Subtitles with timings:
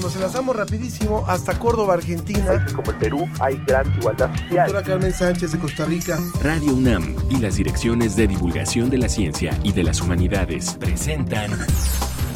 [0.00, 2.66] Nos enlazamos rapidísimo hasta Córdoba, Argentina.
[2.74, 4.66] Como el Perú hay gran igualdad social.
[4.66, 6.18] Doctora Carmen Sánchez de Costa Rica.
[6.42, 11.50] Radio UNAM y las direcciones de divulgación de la ciencia y de las humanidades presentan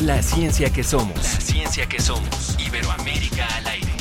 [0.01, 1.17] La ciencia que somos.
[1.17, 2.57] La ciencia que somos.
[2.65, 3.93] Iberoamérica al aire.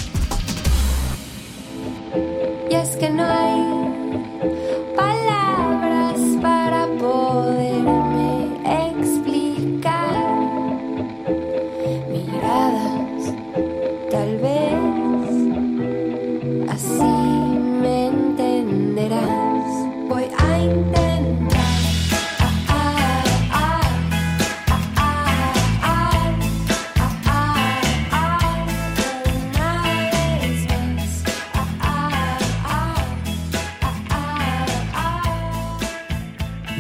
[2.70, 4.55] Y es que no hay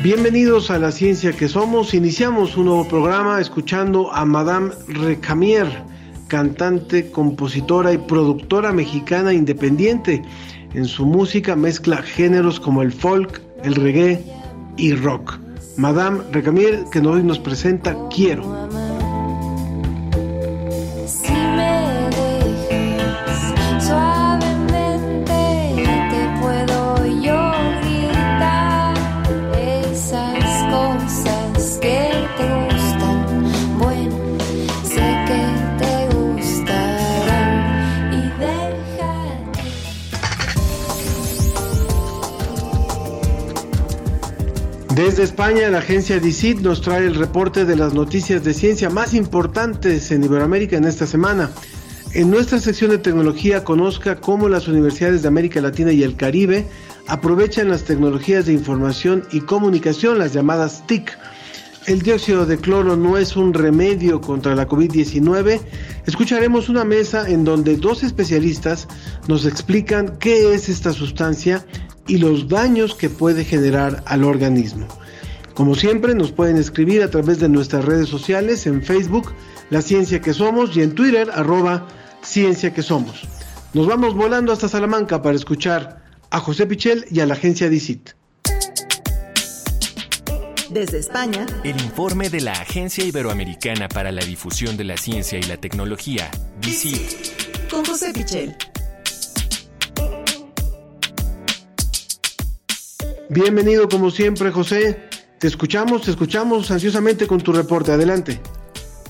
[0.06, 1.96] Bienvenidos a La Ciencia que Somos.
[1.96, 5.66] Iniciamos un nuevo programa escuchando a Madame Recamier,
[6.28, 10.22] cantante, compositora y productora mexicana independiente.
[10.76, 14.24] En su música mezcla géneros como el folk, el reggae
[14.78, 15.40] y rock.
[15.76, 18.85] Madame Recamier que hoy nos presenta Quiero.
[45.16, 49.14] Desde España, la agencia DICIT nos trae el reporte de las noticias de ciencia más
[49.14, 51.52] importantes en Iberoamérica en esta semana.
[52.12, 56.68] En nuestra sección de tecnología conozca cómo las universidades de América Latina y el Caribe
[57.08, 61.18] aprovechan las tecnologías de información y comunicación, las llamadas TIC.
[61.88, 65.62] El dióxido de cloro no es un remedio contra la COVID-19.
[66.06, 68.90] Escucharemos una mesa en donde dos especialistas
[69.30, 71.66] nos explican qué es esta sustancia
[72.06, 74.90] y los daños que puede generar al organismo.
[75.56, 79.34] Como siempre, nos pueden escribir a través de nuestras redes sociales en Facebook,
[79.70, 81.88] La Ciencia que Somos, y en Twitter, arroba
[82.22, 83.22] Ciencia que Somos.
[83.74, 88.10] Nos vamos volando hasta Salamanca para escuchar a José Pichel y a la agencia DICIT.
[90.72, 95.44] Desde España, El informe de la Agencia Iberoamericana para la Difusión de la Ciencia y
[95.44, 96.30] la Tecnología,
[96.60, 97.70] DICIT.
[97.70, 98.58] con José Pichel.
[103.30, 105.16] Bienvenido como siempre, José.
[105.46, 107.92] Te escuchamos, te escuchamos ansiosamente con tu reporte.
[107.92, 108.40] Adelante.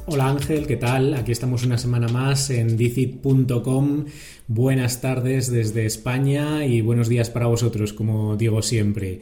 [0.06, 1.14] Hola Ángel, ¿qué tal?
[1.14, 4.04] Aquí estamos una semana más en dicit.com.
[4.46, 9.22] Buenas tardes desde España y buenos días para vosotros, como digo siempre.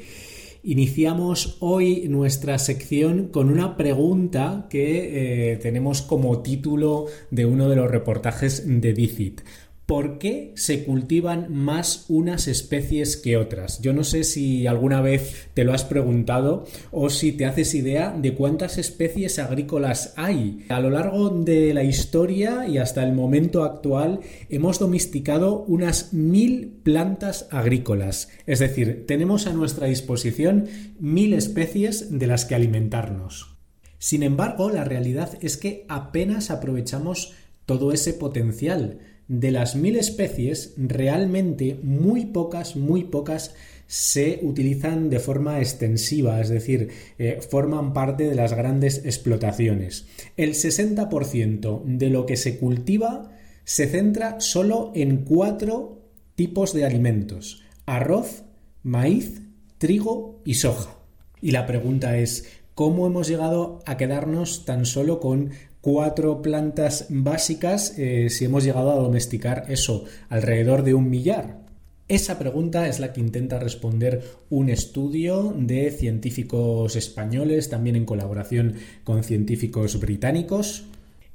[0.63, 7.75] Iniciamos hoy nuestra sección con una pregunta que eh, tenemos como título de uno de
[7.75, 9.41] los reportajes de Dicit.
[9.85, 13.81] ¿Por qué se cultivan más unas especies que otras?
[13.81, 18.15] Yo no sé si alguna vez te lo has preguntado o si te haces idea
[18.17, 20.65] de cuántas especies agrícolas hay.
[20.69, 26.79] A lo largo de la historia y hasta el momento actual hemos domesticado unas mil
[26.83, 28.29] plantas agrícolas.
[28.45, 33.57] Es decir, tenemos a nuestra disposición mil especies de las que alimentarnos.
[34.03, 37.33] Sin embargo, la realidad es que apenas aprovechamos
[37.65, 43.55] todo ese potencial de las mil especies, realmente muy pocas, muy pocas
[43.87, 50.07] se utilizan de forma extensiva, es decir, eh, forman parte de las grandes explotaciones.
[50.35, 53.31] El 60% de lo que se cultiva
[53.65, 56.01] se centra solo en cuatro
[56.35, 58.43] tipos de alimentos, arroz,
[58.81, 59.41] maíz,
[59.77, 60.97] trigo y soja.
[61.41, 65.51] Y la pregunta es, ¿cómo hemos llegado a quedarnos tan solo con
[65.83, 71.59] cuatro plantas básicas eh, si hemos llegado a domesticar eso, alrededor de un millar?
[72.07, 78.75] Esa pregunta es la que intenta responder un estudio de científicos españoles, también en colaboración
[79.03, 80.85] con científicos británicos,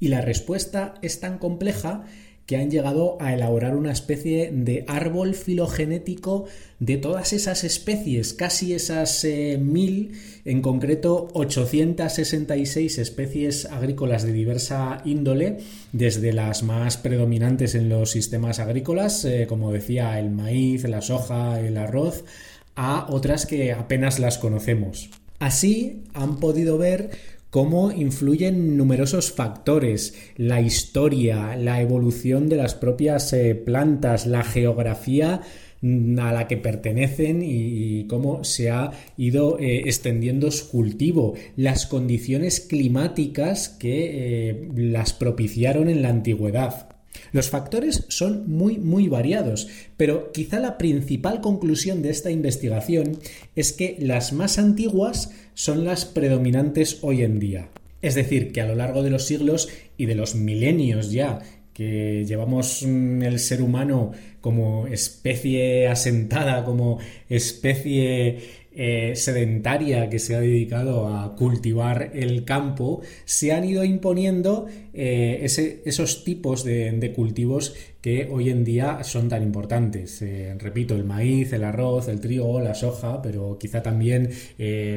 [0.01, 2.07] y la respuesta es tan compleja
[2.49, 6.47] que han llegado a elaborar una especie de árbol filogenético
[6.79, 10.13] de todas esas especies, casi esas eh, mil,
[10.47, 15.59] en concreto 866 especies agrícolas de diversa índole,
[15.93, 21.61] desde las más predominantes en los sistemas agrícolas, eh, como decía el maíz, la soja,
[21.61, 22.25] el arroz,
[22.77, 25.11] a otras que apenas las conocemos.
[25.39, 27.11] Así han podido ver
[27.51, 35.41] cómo influyen numerosos factores, la historia, la evolución de las propias eh, plantas, la geografía
[35.81, 41.87] mm, a la que pertenecen y, cómo se ha ido eh, extendiendo su cultivo, las
[41.87, 46.98] condiciones climáticas que eh, las propiciaron en la antigüedad.
[47.33, 53.19] Los factores son muy, muy variados, pero quizá la principal conclusión de esta investigación
[53.55, 57.69] es que las más antiguas son las predominantes hoy en día.
[58.01, 61.41] Es decir, que a lo largo de los siglos y de los milenios ya
[61.79, 68.39] que llevamos mm, el ser humano como especie asentada, como especie
[68.81, 75.45] eh, sedentaria que se ha dedicado a cultivar el campo, se han ido imponiendo eh,
[75.85, 80.23] esos tipos de, cultivos que hoy en día son tan importantes.
[80.23, 84.31] Eh, repito, el maíz, el arroz, el trigo, la soja, pero quizá también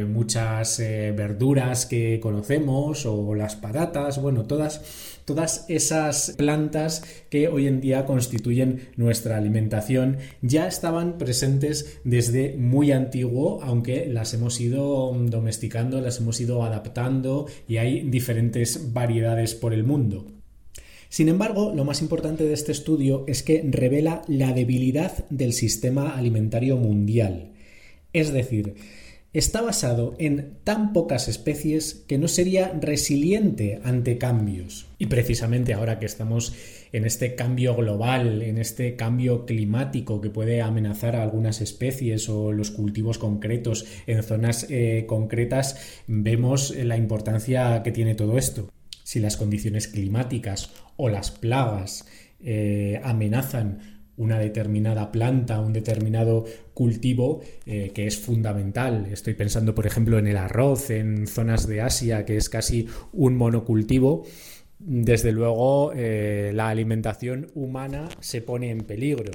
[0.07, 4.81] muchas verduras que conocemos o las patatas, bueno, todas
[5.25, 12.91] todas esas plantas que hoy en día constituyen nuestra alimentación ya estaban presentes desde muy
[12.91, 19.73] antiguo, aunque las hemos ido domesticando, las hemos ido adaptando y hay diferentes variedades por
[19.73, 20.40] el mundo.
[21.11, 26.15] Sin embargo, lo más importante de este estudio es que revela la debilidad del sistema
[26.15, 27.51] alimentario mundial.
[28.13, 28.75] Es decir,
[29.33, 34.87] está basado en tan pocas especies que no sería resiliente ante cambios.
[34.99, 36.55] Y precisamente ahora que estamos
[36.93, 42.53] en este cambio global, en este cambio climático que puede amenazar a algunas especies o
[42.53, 45.75] los cultivos concretos en zonas eh, concretas,
[46.07, 48.69] vemos la importancia que tiene todo esto.
[49.11, 52.05] Si las condiciones climáticas o las plagas
[52.39, 59.09] eh, amenazan una determinada planta, un determinado cultivo eh, que es fundamental.
[59.11, 63.35] Estoy pensando, por ejemplo, en el arroz, en zonas de Asia, que es casi un
[63.35, 64.25] monocultivo.
[64.79, 69.33] Desde luego, eh, la alimentación humana se pone en peligro.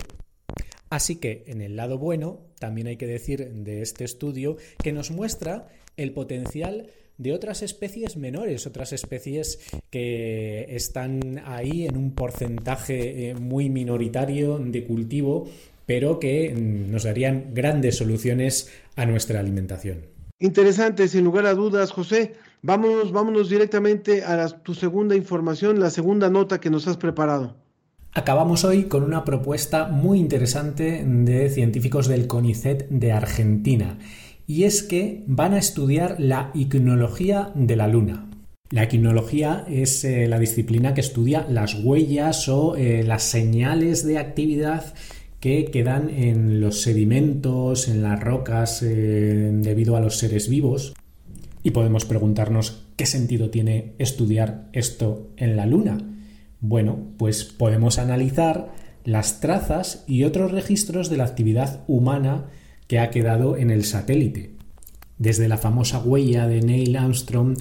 [0.88, 5.11] Así que, en el lado bueno, también hay que decir de este estudio que nos
[5.11, 5.69] muestra
[5.99, 6.87] el potencial
[7.19, 9.59] de otras especies menores, otras especies
[9.91, 15.49] que están ahí en un porcentaje eh, muy minoritario de cultivo,
[15.87, 20.07] pero que mm, nos darían grandes soluciones a nuestra alimentación.
[20.39, 22.35] Interesante, sin lugar a dudas, José.
[22.63, 27.57] Vámonos, vámonos directamente a tu segunda información, la segunda nota que nos has preparado.
[28.13, 33.99] Acabamos hoy con una propuesta muy interesante de científicos del CONICET de Argentina
[34.46, 38.31] y es que van a estudiar la icnología de la Luna.
[38.70, 44.19] La icnología es eh, la disciplina que estudia las huellas o eh, las señales de
[44.19, 44.94] actividad
[45.38, 50.94] que quedan en los sedimentos, en las rocas eh, debido a los seres vivos.
[51.62, 55.98] Y podemos preguntarnos qué sentido tiene estudiar esto en la Luna.
[56.60, 58.72] Bueno, pues podemos analizar
[59.04, 62.46] las trazas y otros registros de la actividad humana
[62.87, 64.50] que ha quedado en el satélite.
[65.19, 67.56] Desde la famosa huella de Neil Armstrong,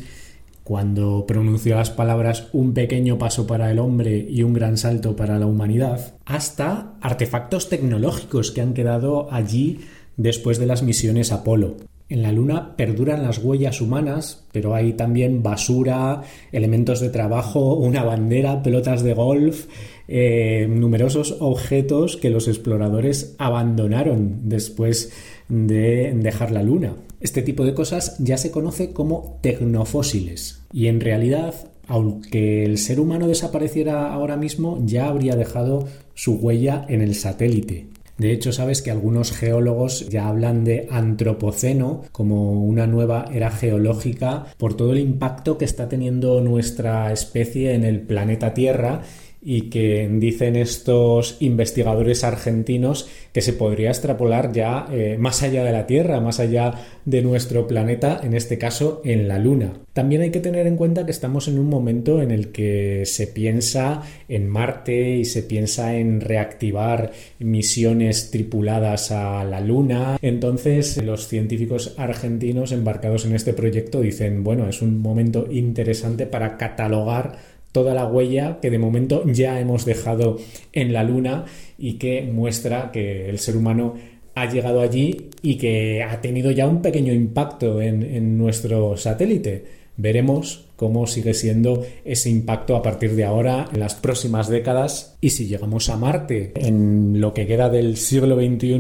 [0.64, 5.38] cuando pronunció las palabras un pequeño paso para el hombre y un gran salto para
[5.38, 9.82] la humanidad, hasta artefactos tecnológicos que han quedado allí
[10.18, 11.78] después de las misiones Apolo.
[12.08, 16.22] En la Luna perduran las huellas humanas, pero hay también basura,
[16.52, 19.66] elementos de trabajo, una bandera, pelotas de golf,
[20.08, 25.12] eh, numerosos objetos que los exploradores abandonaron después
[25.50, 26.96] de dejar la Luna.
[27.20, 31.56] Este tipo de cosas ya se conoce como tecnofósiles y en realidad
[31.88, 37.88] aunque el ser humano desapareciera ahora mismo, ya habría dejado su huella en el satélite.
[38.18, 44.46] De hecho, sabes que algunos geólogos ya hablan de antropoceno como una nueva era geológica
[44.58, 49.02] por todo el impacto que está teniendo nuestra especie en el planeta Tierra
[49.48, 55.72] y que dicen estos investigadores argentinos que se podría extrapolar ya eh, más allá de
[55.72, 56.74] la Tierra, más allá
[57.06, 59.74] de nuestro planeta, en este caso en la Luna.
[59.94, 63.28] También hay que tener en cuenta que estamos en un momento en el que se
[63.28, 70.18] piensa en Marte y se piensa en reactivar misiones tripuladas a la Luna.
[70.22, 76.58] Entonces los científicos argentinos embarcados en este proyecto dicen, bueno, es un momento interesante para
[76.58, 80.38] catalogar toda la huella que de momento ya hemos dejado
[80.72, 81.44] en la Luna
[81.78, 83.96] y que muestra que el ser humano
[84.34, 89.66] ha llegado allí y que ha tenido ya un pequeño impacto en, nuestro satélite.
[89.98, 95.32] Veremos cómo sigue siendo ese impacto a partir de ahora en las próximas décadas y
[95.32, 98.80] si llegamos a Marte en lo que queda del siglo XXI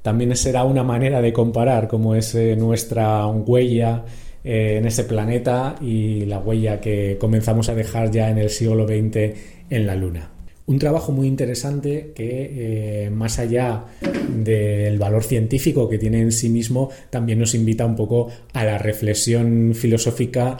[0.00, 4.04] también será una manera de comparar cómo es eh, nuestra huella
[4.44, 8.86] eh, en ese planeta y la huella que comenzamos a dejar ya en el siglo
[8.86, 9.36] XX
[9.70, 10.30] en la Luna.
[10.66, 13.86] Un trabajo muy interesante que, eh, más allá
[14.28, 18.78] del valor científico que tiene en sí mismo, también nos invita un poco a la
[18.78, 20.58] reflexión filosófica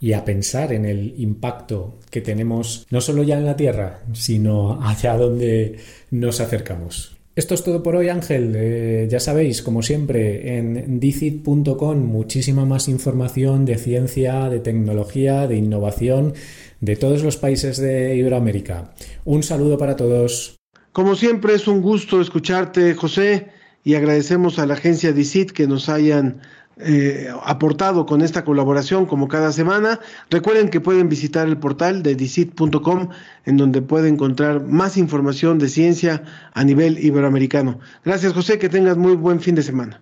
[0.00, 4.82] y a pensar en el impacto que tenemos no solo ya en la Tierra, sino
[4.82, 5.76] hacia donde
[6.10, 7.19] nos acercamos.
[7.40, 8.52] Esto es todo por hoy, Ángel.
[8.54, 15.56] Eh, ya sabéis, como siempre, en dicit.com muchísima más información de ciencia, de tecnología, de
[15.56, 16.34] innovación
[16.82, 18.92] de todos los países de Iberoamérica.
[19.24, 20.58] Un saludo para todos.
[20.92, 23.46] Como siempre, es un gusto escucharte, José,
[23.84, 26.42] y agradecemos a la agencia DICIT que nos hayan
[26.82, 30.00] eh, aportado con esta colaboración como cada semana.
[30.30, 33.08] Recuerden que pueden visitar el portal de dicit.com
[33.44, 36.22] en donde pueden encontrar más información de ciencia
[36.52, 37.80] a nivel iberoamericano.
[38.04, 40.00] Gracias José, que tengas muy buen fin de semana.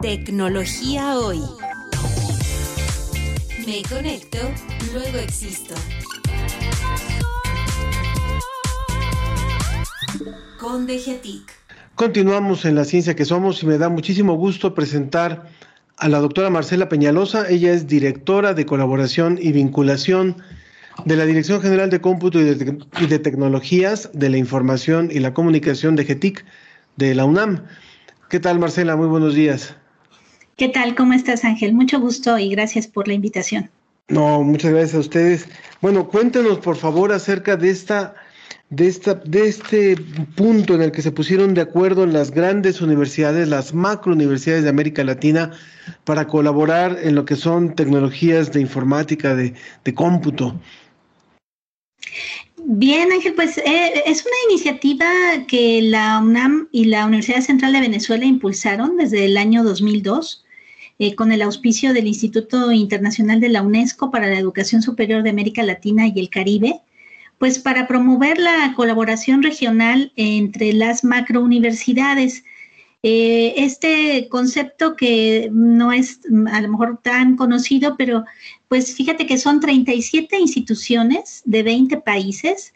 [0.00, 1.40] Tecnología hoy.
[3.66, 4.38] Me conecto,
[4.92, 5.74] luego existo.
[10.58, 11.63] Con DGTIC.
[11.94, 15.48] Continuamos en la ciencia que somos y me da muchísimo gusto presentar
[15.96, 17.48] a la doctora Marcela Peñalosa.
[17.48, 20.42] Ella es directora de colaboración y vinculación
[21.04, 25.94] de la Dirección General de Cómputo y de, Tecnologías de la Información y la Comunicación
[25.94, 26.44] de GETIC
[26.96, 27.64] de la UNAM.
[28.28, 28.96] ¿Qué tal, Marcela?
[28.96, 29.76] Muy buenos días.
[30.56, 30.96] ¿Qué tal?
[30.96, 31.74] ¿Cómo estás, Ángel?
[31.74, 33.70] Mucho gusto y gracias por la invitación.
[34.08, 35.48] No, muchas gracias a ustedes.
[35.80, 38.16] Bueno, cuéntenos, por favor, acerca de esta
[38.70, 39.96] de, esta, de este
[40.36, 44.70] punto en el que se pusieron de acuerdo las grandes universidades, las macro universidades de
[44.70, 45.52] América Latina,
[46.04, 49.54] para colaborar en lo que son tecnologías de informática, de,
[49.94, 50.58] cómputo.
[52.66, 55.06] Bien, Ángel, pues eh, es una iniciativa
[55.46, 60.44] que la UNAM y la Universidad Central de Venezuela impulsaron desde el año 2002
[60.98, 65.30] eh, con el auspicio del Instituto Internacional de la UNESCO para la Educación Superior de
[65.30, 66.80] América Latina y el Caribe
[67.44, 72.42] pues para promover la colaboración regional entre las macrouniversidades.
[73.02, 76.20] Eh, este concepto que no es
[76.50, 78.24] a lo mejor tan conocido, pero
[78.68, 82.72] pues fíjate que son 37 instituciones de 20 países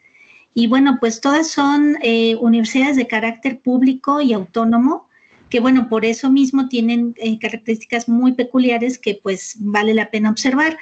[0.53, 5.09] y bueno, pues todas son eh, universidades de carácter público y autónomo,
[5.49, 10.29] que bueno, por eso mismo tienen eh, características muy peculiares que pues vale la pena
[10.29, 10.77] observar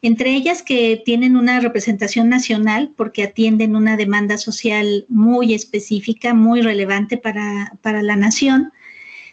[0.00, 6.62] entre ellas que tienen una representación nacional porque atienden una demanda social muy específica, muy
[6.62, 8.72] relevante para, la nación.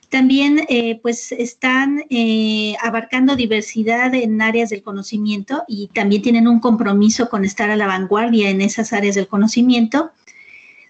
[0.10, 6.60] También eh, pues están eh, abarcando diversidad en áreas del conocimiento y también tienen un
[6.60, 10.12] compromiso con estar a la vanguardia en esas áreas del conocimiento.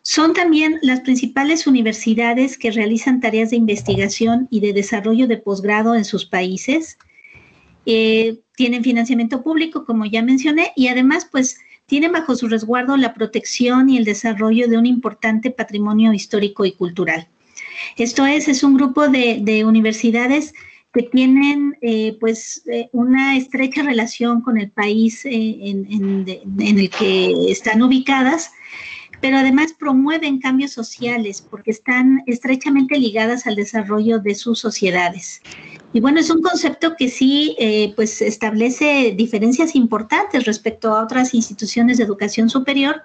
[0.04, 5.96] Son también las principales universidades que realizan tareas de investigación y de desarrollo de posgrado
[5.96, 6.98] en sus países.
[7.86, 13.14] Eh, tienen financiamiento público, como ya mencioné, y además, pues, tienen bajo su resguardo la
[13.14, 17.28] protección y el desarrollo de un importante patrimonio histórico y cultural.
[17.98, 20.54] Esto es, es un grupo de, universidades
[20.94, 26.26] que tienen eh, pues eh, una estrecha relación con el país en, en,
[26.60, 28.52] el que están ubicadas,
[29.22, 35.42] pero además promueven cambios sociales porque están estrechamente ligadas al desarrollo de sus sociedades.
[35.94, 41.34] Y bueno, es un concepto que sí, eh, pues establece diferencias importantes respecto a otras
[41.34, 43.04] instituciones de educación superior.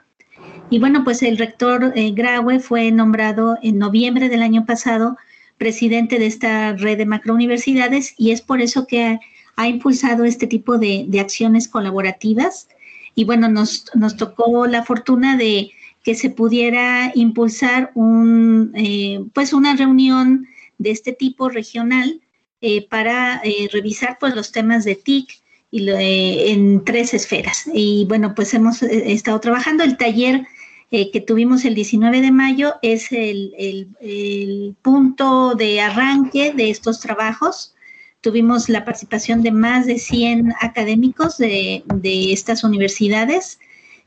[0.71, 5.17] Y bueno, pues el rector eh, Graue fue nombrado en noviembre del año pasado
[5.57, 9.21] presidente de esta red de macrouniversidades y es por eso que
[9.57, 12.67] ha, impulsado este tipo de, acciones colaborativas.
[13.15, 15.71] Y bueno, nos, nos tocó la fortuna de
[16.03, 20.47] que se pudiera impulsar un, eh, pues una reunión
[20.79, 22.21] de este tipo regional
[22.61, 25.41] eh, para eh, revisar pues los temas de TIC
[25.73, 27.65] y en tres esferas.
[27.73, 29.85] Y bueno, pues hemos estado trabajando.
[29.85, 30.45] El taller
[30.91, 37.77] que tuvimos el 19 de mayo es el, punto de arranque de estos trabajos.
[38.21, 41.85] Tuvimos la participación de más de 100 académicos de,
[42.33, 43.61] estas universidades.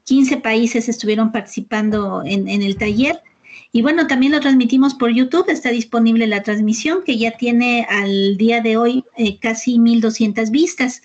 [0.06, 3.22] 15 países estuvieron participando en el taller
[3.76, 8.38] y bueno, también lo transmitimos por YouTube, está disponible la transmisión que ya tiene al
[8.38, 11.02] día de hoy eh, casi 1.200 vistas.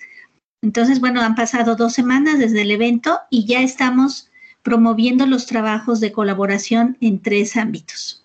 [0.61, 4.29] Entonces, bueno, han pasado dos semanas desde el evento y ya estamos
[4.61, 8.23] promoviendo los trabajos de colaboración en tres ámbitos.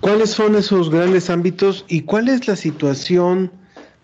[0.00, 3.50] ¿Cuáles son esos grandes ámbitos y cuál es la situación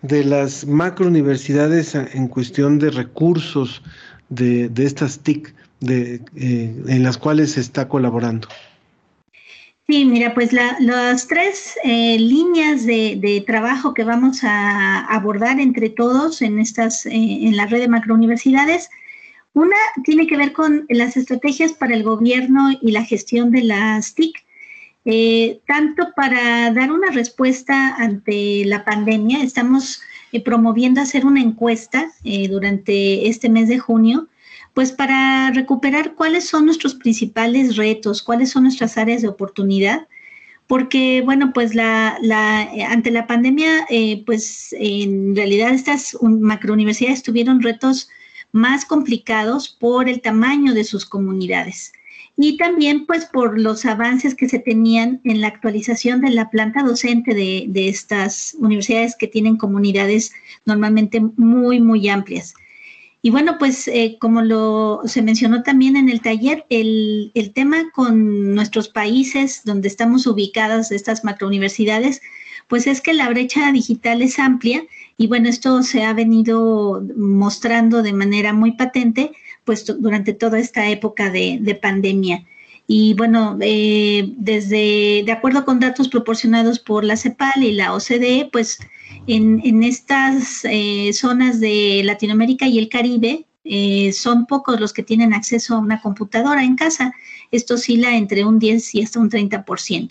[0.01, 3.83] de las macrouniversidades en cuestión de recursos
[4.35, 8.47] de, estas TIC de, eh, en las cuales se está colaborando?
[9.85, 16.41] Sí, mira, pues las tres eh, líneas de, trabajo que vamos a abordar entre todos
[16.41, 18.89] en estas, eh, en la red de macrouniversidades,
[19.51, 19.75] una
[20.05, 24.37] tiene que ver con las estrategias para el gobierno y la gestión de las TIC,
[25.03, 30.01] eh, tanto para dar una respuesta ante la pandemia, estamos
[30.39, 34.27] promoviendo hacer una encuesta eh, durante este mes de junio,
[34.73, 40.07] pues para recuperar cuáles son nuestros principales retos, cuáles son nuestras áreas de oportunidad,
[40.67, 47.61] porque bueno, pues la, la ante la pandemia, eh, pues en realidad estas macrouniversidades tuvieron
[47.61, 48.09] retos
[48.51, 51.93] más complicados por el tamaño de sus comunidades
[52.37, 56.81] y también pues por los avances que se tenían en la actualización de la planta
[56.81, 60.33] docente de, estas universidades que tienen comunidades
[60.65, 62.55] normalmente muy, muy amplias.
[63.21, 67.89] Y bueno, pues eh, como lo se mencionó también en el taller, el, el, tema
[67.93, 72.21] con nuestros países donde estamos ubicadas, estas macrouniversidades,
[72.67, 74.83] pues es que la brecha digital es amplia
[75.17, 79.31] y bueno, esto se ha venido mostrando de manera muy patente
[79.65, 82.45] pues durante toda esta época de, pandemia.
[82.85, 88.49] Y bueno, eh, desde, de acuerdo con datos proporcionados por la CEPAL y la OCDE,
[88.51, 88.79] pues
[89.27, 95.33] en, estas eh, zonas de Latinoamérica y el Caribe eh, son pocos los que tienen
[95.33, 97.13] acceso a una computadora en casa.
[97.51, 100.09] Esto oscila entre un 10 y hasta un 30%.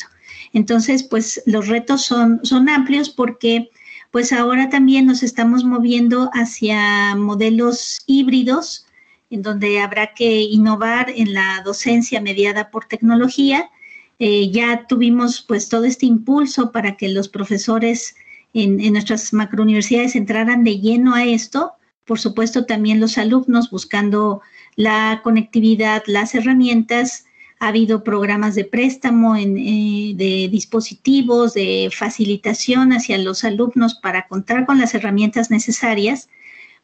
[0.55, 3.71] Entonces, pues los retos son, son amplios porque
[4.11, 8.87] pues ahora también nos estamos moviendo hacia modelos híbridos
[9.33, 13.71] en donde habrá que innovar en la docencia mediada por tecnología.
[14.19, 18.15] Eh, ya tuvimos pues todo este impulso para que los profesores
[18.53, 21.73] en, en nuestras macrouniversidades entraran de lleno a esto.
[22.05, 24.43] Por supuesto, también los alumnos buscando
[24.77, 27.25] la conectividad, las herramientas.
[27.59, 34.67] Ha habido programas de préstamo eh, de dispositivos, de facilitación hacia los alumnos para contar
[34.67, 36.29] con las herramientas necesarias,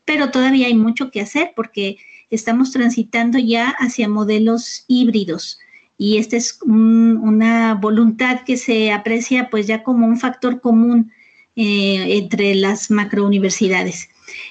[0.06, 1.98] pero todavía hay mucho que hacer porque
[2.30, 5.58] estamos transitando ya hacia modelos híbridos
[5.98, 11.10] y esta es una voluntad que se aprecia pues ya como un factor común
[11.56, 14.08] eh, entre las macrouniversidades.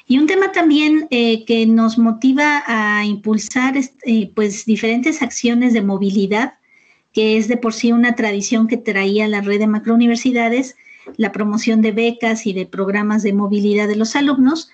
[0.08, 5.82] Y un tema también eh, que nos motiva a impulsar eh, pues diferentes acciones de
[5.82, 6.56] movilidad,
[7.14, 10.76] que es de por sí una tradición que traía la red de macrouniversidades,
[11.16, 14.70] la promoción de becas y de programas de movilidad de los alumnos,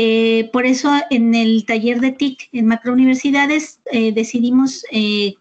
[0.00, 5.34] eh, por eso en el taller de TIC en macrouniversidades eh, decidimos eh,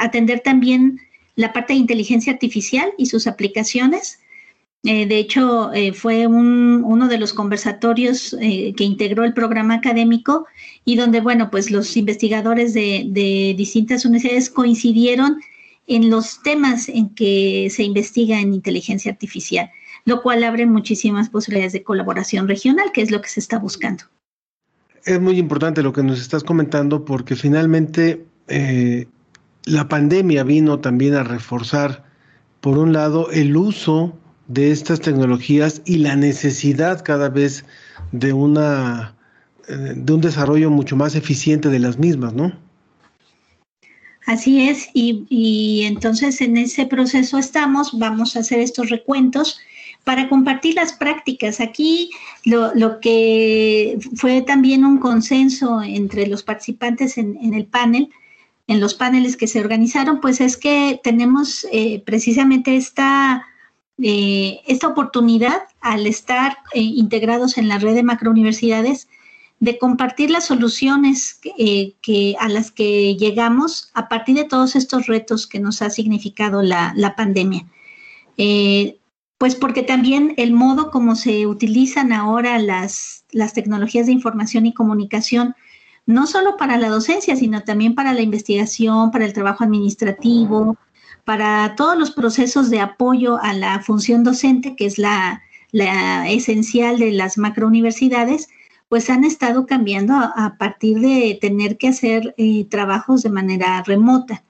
[0.00, 0.98] atender también
[1.36, 4.18] la parte de inteligencia artificial y sus aplicaciones.
[4.82, 10.46] de hecho, fue uno de los conversatorios que integró el programa académico
[10.84, 15.40] y donde, bueno, pues los investigadores de distintas universidades coincidieron
[15.86, 19.70] en los temas en que se investiga en inteligencia artificial
[20.06, 24.04] lo cual abre muchísimas posibilidades de colaboración regional, que es lo que se está buscando.
[25.04, 29.06] Es muy importante lo que nos estás comentando porque finalmente eh,
[29.64, 32.04] la pandemia vino también a reforzar,
[32.60, 34.16] por un lado, el uso
[34.46, 37.64] de estas tecnologías y la necesidad cada vez
[38.12, 39.16] de una
[39.68, 42.56] eh, de un desarrollo mucho más eficiente de las mismas, ¿no?
[44.26, 49.60] Así es, y, y, entonces en ese proceso estamos, vamos a hacer estos recuentos
[50.06, 51.58] para compartir las prácticas.
[51.58, 52.10] Aquí
[52.44, 58.10] lo, que fue también un consenso entre los participantes en, el panel,
[58.68, 63.48] en los paneles que se organizaron, pues es que tenemos eh, precisamente esta,
[64.00, 69.08] eh, esta oportunidad al estar eh, integrados en la red de macrouniversidades
[69.58, 71.40] de compartir las soluciones
[72.38, 77.14] a las que llegamos a partir de todos estos retos que nos ha significado la
[77.16, 77.66] pandemia.
[79.38, 84.72] Pues porque también el modo como se utilizan ahora las, las tecnologías de información y
[84.72, 85.54] comunicación,
[86.06, 90.76] no solo para la docencia, sino también para la investigación, para el trabajo administrativo,
[91.24, 96.98] para todos los procesos de apoyo a la función docente, que es la, la esencial
[96.98, 98.48] de las macrouniversidades,
[98.88, 104.44] pues han estado cambiando a, partir de tener que hacer eh, trabajos de manera remota.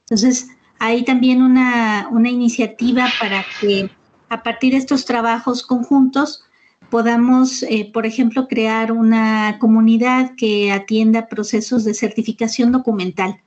[0.00, 3.90] Entonces, hay también una, una iniciativa para que
[4.32, 6.42] a partir de estos trabajos conjuntos
[6.88, 13.42] podamos, eh, por ejemplo, crear una comunidad que atienda procesos de certificación documental,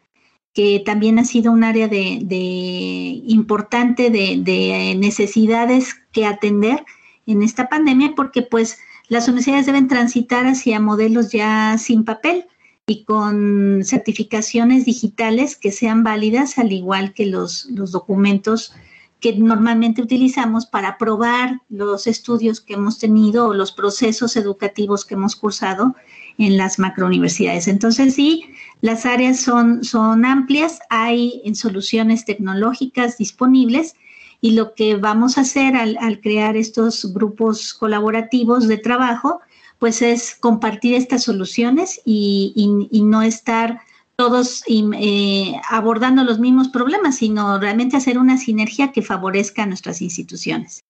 [0.54, 6.86] que también ha sido un área de, importante de, necesidades que atender
[7.26, 8.78] en esta pandemia, porque pues
[9.10, 12.45] las universidades deben transitar hacia modelos ya sin papel
[12.86, 18.71] y con certificaciones digitales que sean válidas, al igual que los, los documentos
[19.19, 25.15] que normalmente utilizamos para probar los estudios que hemos tenido o los procesos educativos que
[25.15, 25.95] hemos cursado
[26.38, 27.67] en las macrouniversidades.
[27.67, 28.45] Entonces, sí,
[28.82, 33.95] las áreas son, son amplias, hay en soluciones tecnológicas disponibles
[34.41, 39.41] y lo que vamos a hacer al, crear estos grupos colaborativos de trabajo,
[39.80, 42.54] pues es compartir estas soluciones y,
[43.04, 43.82] no estar
[44.15, 50.01] todos eh, abordando los mismos problemas, sino realmente hacer una sinergia que favorezca a nuestras
[50.01, 50.84] instituciones.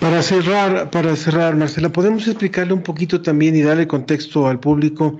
[0.00, 5.16] Para cerrar, para cerrar, Marcela, ¿podemos explicarle un poquito también y darle contexto al público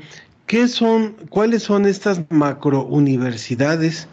[0.46, 4.08] qué son, cuáles son estas macrouniversidades,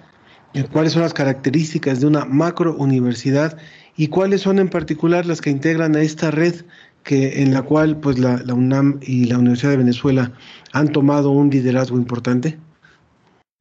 [0.72, 3.58] cuáles son las características de una macrouniversidad
[3.98, 6.56] y cuáles son en particular las que integran a esta red
[7.04, 10.32] que en la cual pues la UNAM y la Universidad de Venezuela
[10.74, 12.58] han tomado un liderazgo importante?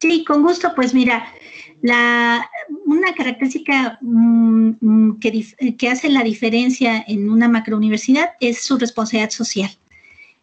[0.01, 0.73] Sí, con gusto.
[0.75, 1.27] Pues mira,
[1.83, 2.49] la,
[2.87, 9.71] una característica mm, mm, que, hace la diferencia en una macrouniversidad es su responsabilidad social.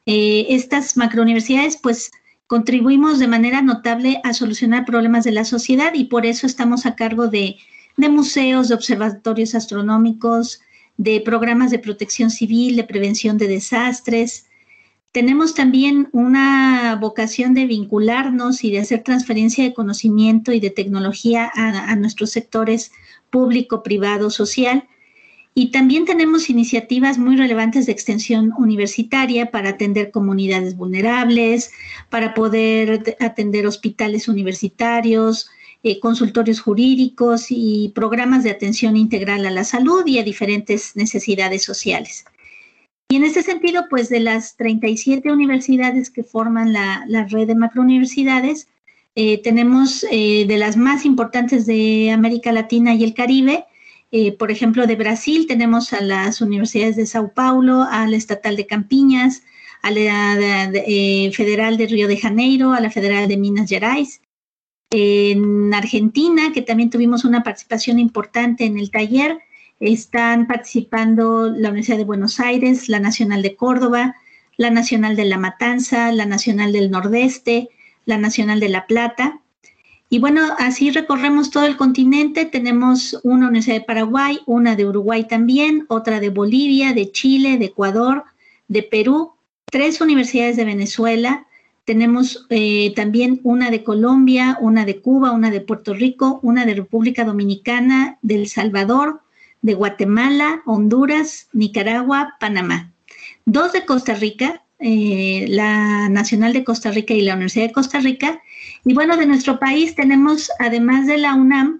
[0.06, 2.12] Eh, estas macrouniversidades, pues,
[2.48, 6.96] contribuimos de manera notable a solucionar problemas de la sociedad y por eso estamos a
[6.96, 7.58] cargo de,
[7.98, 10.62] de museos, de observatorios astronómicos,
[10.98, 14.46] de programas de protección civil, de prevención de desastres,
[15.16, 21.50] tenemos también una vocación de vincularnos y de hacer transferencia de conocimiento y de tecnología
[21.56, 22.92] a, nuestros sectores
[23.30, 24.90] público, privado, social.
[25.54, 31.72] Y también tenemos iniciativas muy relevantes de extensión universitaria para atender comunidades vulnerables,
[32.10, 35.50] para poder atender hospitales universitarios,
[35.84, 41.64] eh, consultorios jurídicos y programas de atención integral a la salud y a diferentes necesidades
[41.64, 42.26] sociales.
[43.10, 48.68] Y en ese sentido, pues de las 37 universidades que forman la, red de macrouniversidades,
[49.14, 53.66] eh, tenemos eh, de las más importantes de América Latina y el Caribe,
[54.12, 58.56] eh, por ejemplo, de Brasil tenemos a las universidades de Sao Paulo, a la Estatal
[58.56, 59.44] de Campiñas,
[59.82, 60.72] a la
[61.34, 64.22] Federal de Río de Janeiro, a la Federal de Minas Gerais.
[64.90, 69.40] En Argentina, que también tuvimos una participación importante en el taller,
[69.80, 74.16] están participando la Universidad de Buenos Aires, la Nacional de Córdoba,
[74.58, 77.70] la Nacional de La Matanza, la Nacional del Nordeste,
[78.06, 79.42] la Nacional de La Plata.
[80.10, 82.46] Y bueno, así recorremos todo el continente.
[82.46, 87.66] Tenemos una Universidad de Paraguay, una de Uruguay también, otra de Bolivia, de Chile, de
[87.66, 88.24] Ecuador,
[88.68, 89.34] de Perú,
[89.66, 91.48] tres universidades de Venezuela.
[91.86, 96.76] Tenemos eh, también una de Colombia, una de Cuba, una de Puerto Rico, una de
[96.76, 99.22] República Dominicana, de El Salvador,
[99.66, 102.94] de Guatemala, Honduras, Nicaragua, Panamá.
[103.46, 108.00] Dos de Costa Rica, eh, la Nacional de Costa Rica y la Universidad de Costa
[108.00, 108.40] Rica.
[108.86, 111.80] Y bueno, de nuestro país tenemos, además de la UNAM,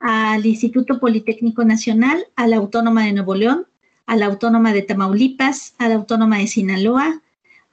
[0.00, 3.66] al Instituto Politécnico Nacional, a la Autónoma de Nuevo León,
[4.06, 7.20] a la Autónoma de Tamaulipas, a la Autónoma de Sinaloa,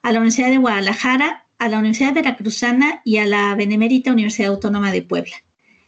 [0.02, 4.92] a la Universidad de Guadalajara, a la Universidad Veracruzana y a la Benemérita Universidad Autónoma
[4.92, 5.38] de Puebla.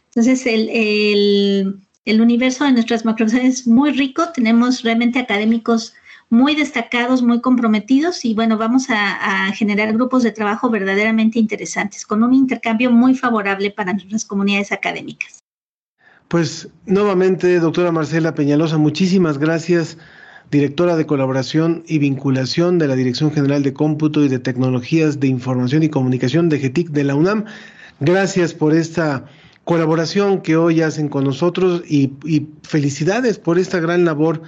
[0.08, 1.85] Entonces, el el
[2.20, 5.92] universo de nuestras macrouniversidades es muy rico, tenemos realmente académicos
[6.28, 12.22] muy destacados, muy comprometidos y bueno, vamos a, generar grupos de trabajo verdaderamente interesantes, con
[12.22, 15.40] un intercambio muy favorable para nuestras comunidades académicas.
[16.28, 19.98] Pues nuevamente, doctora Marcela Peñalosa, muchísimas gracias,
[20.50, 25.28] directora de colaboración y vinculación de la Dirección General de Cómputo y de Tecnologías de
[25.28, 27.44] Información y Comunicación de GETIC de la UNAM.
[28.00, 29.24] Gracias por esta
[29.66, 32.12] colaboración que hoy hacen con nosotros y,
[32.62, 34.42] felicidades por esta gran labor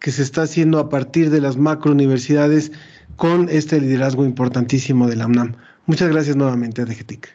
[0.00, 2.72] que se está haciendo a partir de las macrouniversidades
[3.14, 5.54] con este liderazgo importantísimo de la UNAM.
[5.86, 7.28] Muchas gracias nuevamente, DGTIC.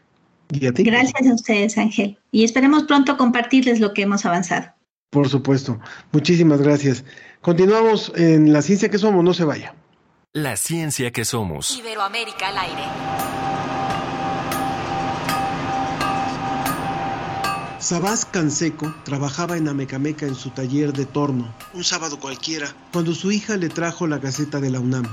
[0.51, 0.83] ¿Y a ti?
[0.83, 2.17] Gracias a ustedes, Ángel.
[2.33, 4.65] Y esperemos pronto compartirles lo que hemos avanzado.
[5.09, 5.79] Por supuesto.
[6.11, 7.05] Muchísimas gracias.
[7.39, 9.23] Continuamos en La Ciencia que Somos.
[9.23, 9.73] No se vaya.
[10.33, 11.77] La Ciencia que Somos.
[11.77, 13.60] Iberoamérica al aire.
[17.81, 23.31] Sabás Canseco trabajaba en Amecameca en su taller de torno, un sábado cualquiera, cuando su
[23.31, 25.07] hija le trajo la gaceta de la UNAM.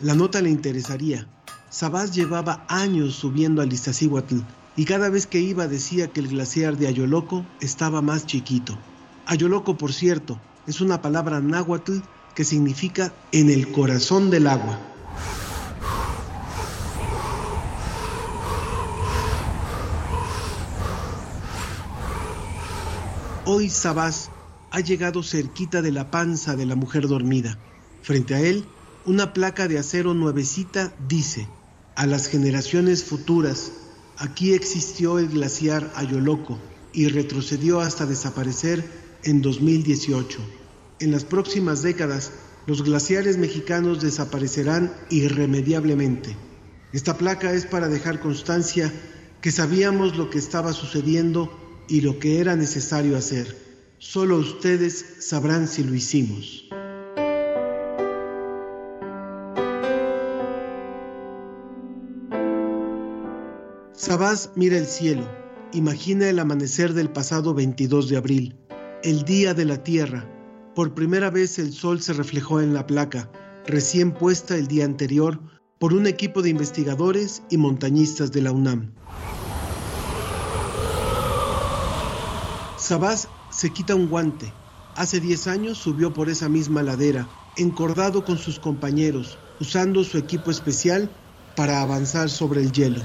[0.00, 1.28] La nota le interesaría.
[1.68, 4.38] Sabás llevaba años subiendo al Iztaccíhuatl
[4.74, 8.78] y cada vez que iba decía que el glaciar de Ayoloco estaba más chiquito.
[9.26, 11.98] Ayoloco, por cierto, es una palabra náhuatl
[12.34, 14.78] que significa en el corazón del agua.
[23.46, 24.30] Hoy Sabás
[24.70, 27.58] ha llegado cerquita de la panza de la mujer dormida.
[28.00, 28.64] Frente a él,
[29.04, 31.46] una placa de acero nuevecita dice,
[31.94, 33.70] a las generaciones futuras,
[34.16, 36.58] aquí existió el glaciar Ayoloco
[36.94, 38.82] y retrocedió hasta desaparecer
[39.24, 40.38] en 2018.
[41.00, 42.32] En las próximas décadas,
[42.66, 46.34] los glaciares mexicanos desaparecerán irremediablemente.
[46.94, 48.90] Esta placa es para dejar constancia
[49.42, 53.56] que sabíamos lo que estaba sucediendo y lo que era necesario hacer.
[53.98, 56.68] Solo ustedes sabrán si lo hicimos.
[63.92, 65.26] Sabás mira el cielo,
[65.72, 68.56] imagina el amanecer del pasado 22 de abril,
[69.02, 70.28] el día de la Tierra.
[70.74, 73.30] Por primera vez el sol se reflejó en la placa,
[73.66, 75.40] recién puesta el día anterior
[75.78, 78.92] por un equipo de investigadores y montañistas de la UNAM.
[82.84, 84.52] Sabás se quita un guante.
[84.94, 90.50] Hace 10 años subió por esa misma ladera, encordado con sus compañeros, usando su equipo
[90.50, 91.08] especial
[91.56, 93.00] para avanzar sobre el hielo.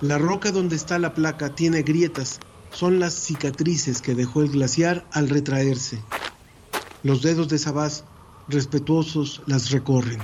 [0.00, 2.40] La roca donde está la placa tiene grietas,
[2.72, 6.02] son las cicatrices que dejó el glaciar al retraerse.
[7.02, 8.04] Los dedos de Sabás,
[8.48, 10.20] respetuosos, las recorren.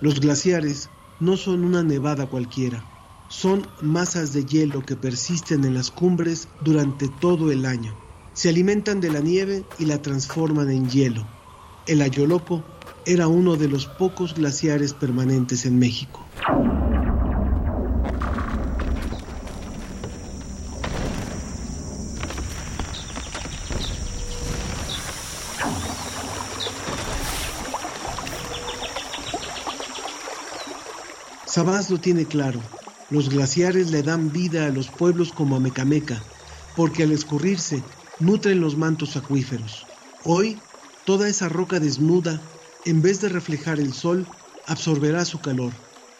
[0.00, 2.89] Los glaciares no son una nevada cualquiera,
[3.30, 7.94] son masas de hielo que persisten en las cumbres durante todo el año.
[8.32, 11.26] Se alimentan de la nieve y la transforman en hielo.
[11.86, 12.64] El Ayoloco
[13.06, 16.26] era uno de los pocos glaciares permanentes en México.
[31.46, 32.60] Sabás lo tiene claro.
[33.10, 36.24] Los glaciares le dan vida a los pueblos como a Mecameca,
[36.76, 37.84] porque al escurrirse
[38.20, 39.88] nutren los mantos acuíferos.
[40.22, 40.62] Hoy,
[41.04, 42.40] toda esa roca desnuda,
[42.84, 44.28] en vez de reflejar el sol,
[44.64, 45.74] absorberá su calor.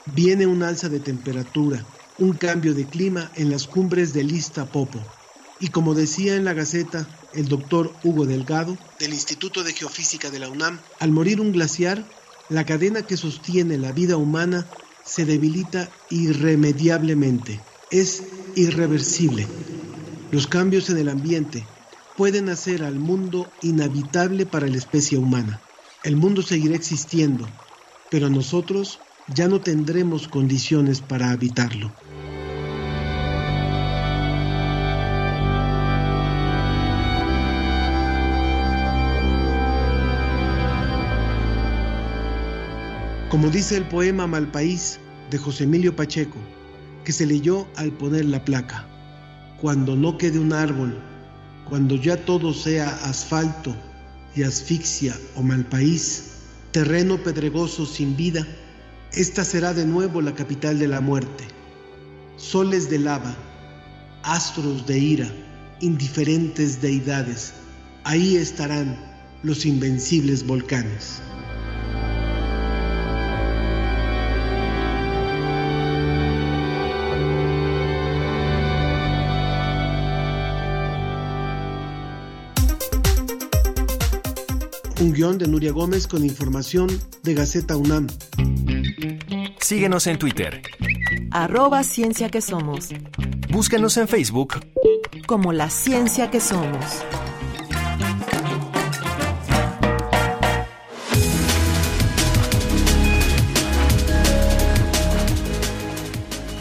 [0.04, 1.86] Viene un alza de temperatura,
[2.18, 4.36] un cambio de clima en las cumbres del
[4.72, 5.06] Popo.
[5.60, 10.40] Y como decía en la Gaceta el doctor Hugo Delgado, del Instituto de Geofísica de
[10.40, 12.10] la UNAM, al morir un glaciar,
[12.48, 18.22] la cadena que sostiene la vida humana se debilita irremediablemente, es
[18.56, 19.46] irreversible.
[20.30, 21.66] Los cambios en el ambiente
[22.16, 25.62] pueden hacer al mundo inhabitable para la especie humana.
[26.02, 27.52] El mundo seguirá existiendo,
[28.08, 31.94] pero nosotros ya no tendremos condiciones para habitarlo.
[43.30, 44.98] Como dice el poema Malpaís
[45.30, 46.38] de José Emilio Pacheco,
[47.04, 48.84] que se leyó al poner la placa,
[49.60, 51.00] cuando no quede un árbol,
[51.68, 53.72] cuando ya todo sea asfalto
[54.34, 56.38] y asfixia o malpaís,
[56.72, 58.44] terreno pedregoso sin vida,
[59.12, 61.44] esta será de nuevo la capital de la muerte.
[62.36, 63.36] Soles de lava,
[64.24, 65.32] astros de ira,
[65.80, 67.52] indiferentes deidades,
[68.02, 68.98] ahí estarán
[69.44, 71.22] los invencibles volcanes.
[85.10, 86.86] Un guion de Nuria Gómez con información
[87.24, 88.06] de Gaceta UNAM.
[89.58, 90.62] Síguenos en Twitter.
[91.32, 92.90] Arroba Ciencia que Somos.
[93.50, 94.60] Búscanos en Facebook
[95.26, 97.02] como La Ciencia que Somos.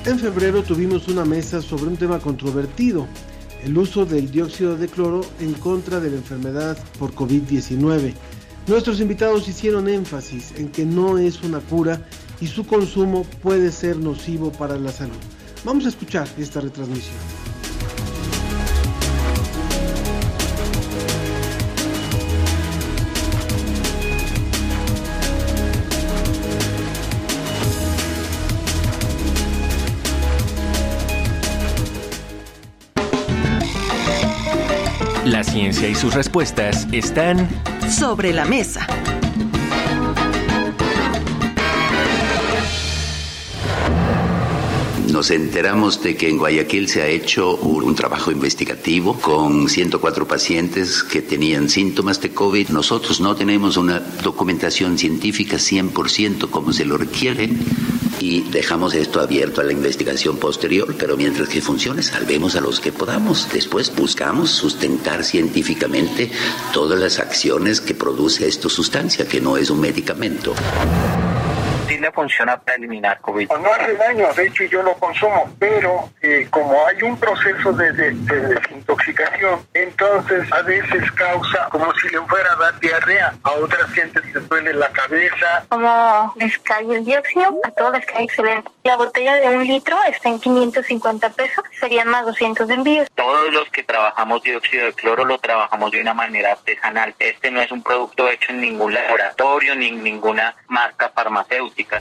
[0.05, 3.05] En febrero tuvimos una mesa sobre un tema controvertido,
[3.63, 8.15] el uso del dióxido de cloro en contra de la enfermedad por COVID-19.
[8.69, 12.03] Nuestros invitados hicieron énfasis en que no es una cura
[12.39, 15.17] y su consumo puede ser nocivo para la salud.
[15.63, 17.15] Vamos a escuchar esta retransmisión.
[35.25, 37.47] La ciencia y sus respuestas están
[37.91, 38.85] sobre la mesa.
[45.11, 51.03] Nos enteramos de que en Guayaquil se ha hecho un trabajo investigativo con 104 pacientes
[51.03, 52.69] que tenían síntomas de COVID.
[52.69, 57.49] Nosotros no tenemos una documentación científica 100% como se lo requiere
[58.19, 62.79] y dejamos esto abierto a la investigación posterior, pero mientras que funcione, salvemos a los
[62.79, 63.47] que podamos.
[63.51, 66.31] Después buscamos sustentar científicamente
[66.73, 70.53] todas las acciones que produce esta sustancia, que no es un medicamento.
[71.89, 73.49] Sí le funciona para eliminar COVID.
[73.49, 77.91] No hace daño, de hecho yo lo consumo, pero eh, como hay un proceso de,
[77.93, 83.51] de, de, desintoxicación, entonces a veces causa como si le fuera a dar diarrea, a
[83.53, 85.65] otras gente les duele la cabeza.
[85.69, 88.69] Como les cae el dióxido, a todos les cae excelente.
[88.89, 93.07] La botella de un litro está en 550 pesos, serían más 200 de envíos.
[93.13, 97.13] Todos los que trabajamos dióxido de cloro lo trabajamos de una manera artesanal.
[97.19, 101.99] Este no es un producto hecho en ningún laboratorio ni en ninguna marca farmacéutica.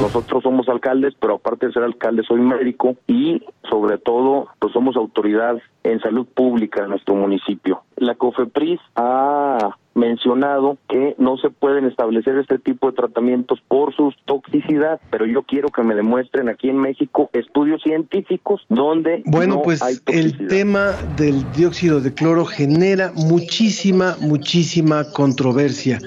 [0.00, 4.96] Nosotros somos alcaldes, pero aparte de ser alcalde soy médico y sobre todo pues somos
[4.96, 7.82] autoridad en salud pública en nuestro municipio.
[7.96, 14.12] La COFEPRIS ha mencionado que no se pueden establecer este tipo de tratamientos por su
[14.24, 19.62] toxicidad, pero yo quiero que me demuestren aquí en México estudios científicos donde bueno no
[19.62, 25.98] pues hay el tema del dióxido de cloro genera muchísima muchísima controversia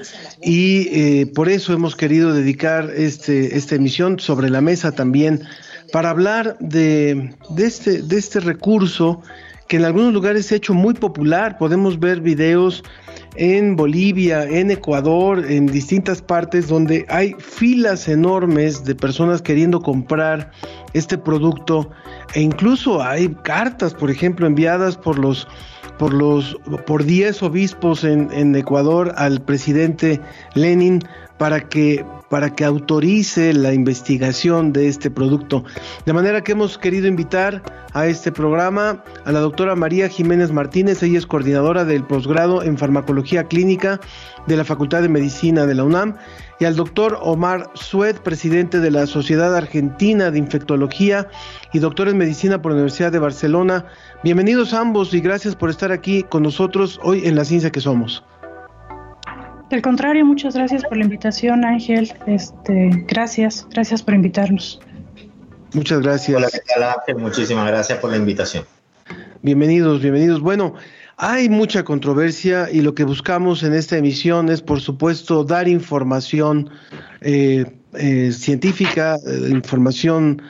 [0.42, 5.42] y eh, por eso hemos querido dedicar este esta emisión sobre la mesa también
[5.92, 9.22] para hablar de, de este de este recurso
[9.68, 11.58] que en algunos lugares se ha hecho muy popular.
[11.58, 12.84] Podemos ver videos
[13.36, 20.50] en Bolivia, en Ecuador, en distintas partes donde hay filas enormes de personas queriendo comprar
[20.92, 21.90] este producto.
[22.34, 25.46] E incluso hay cartas, por ejemplo, enviadas por los
[25.98, 26.54] por los
[26.86, 30.20] por 10 obispos en, en Ecuador al presidente
[30.54, 31.02] Lenin
[31.38, 35.64] para que para que autorice la investigación de este producto.
[36.04, 41.02] De manera que hemos querido invitar a este programa a la doctora María Jiménez Martínez,
[41.02, 44.00] ella es coordinadora del posgrado en farmacología clínica
[44.46, 46.16] de la Facultad de Medicina de la UNAM,
[46.58, 51.28] y al doctor Omar Sued, presidente de la Sociedad Argentina de Infectología
[51.72, 53.86] y doctor en Medicina por la Universidad de Barcelona.
[54.24, 58.24] Bienvenidos ambos y gracias por estar aquí con nosotros hoy en La Ciencia que Somos.
[59.70, 62.12] Al contrario, muchas gracias por la invitación, Ángel.
[62.26, 64.80] Este, gracias, gracias por invitarnos.
[65.74, 66.36] Muchas gracias.
[66.36, 67.16] Hola, ¿qué tal, Ángel?
[67.16, 68.64] Muchísimas gracias por la invitación.
[69.42, 70.40] Bienvenidos, bienvenidos.
[70.40, 70.74] Bueno,
[71.16, 76.70] hay mucha controversia y lo que buscamos en esta emisión es, por supuesto, dar información
[77.20, 80.42] eh, eh, científica, eh, información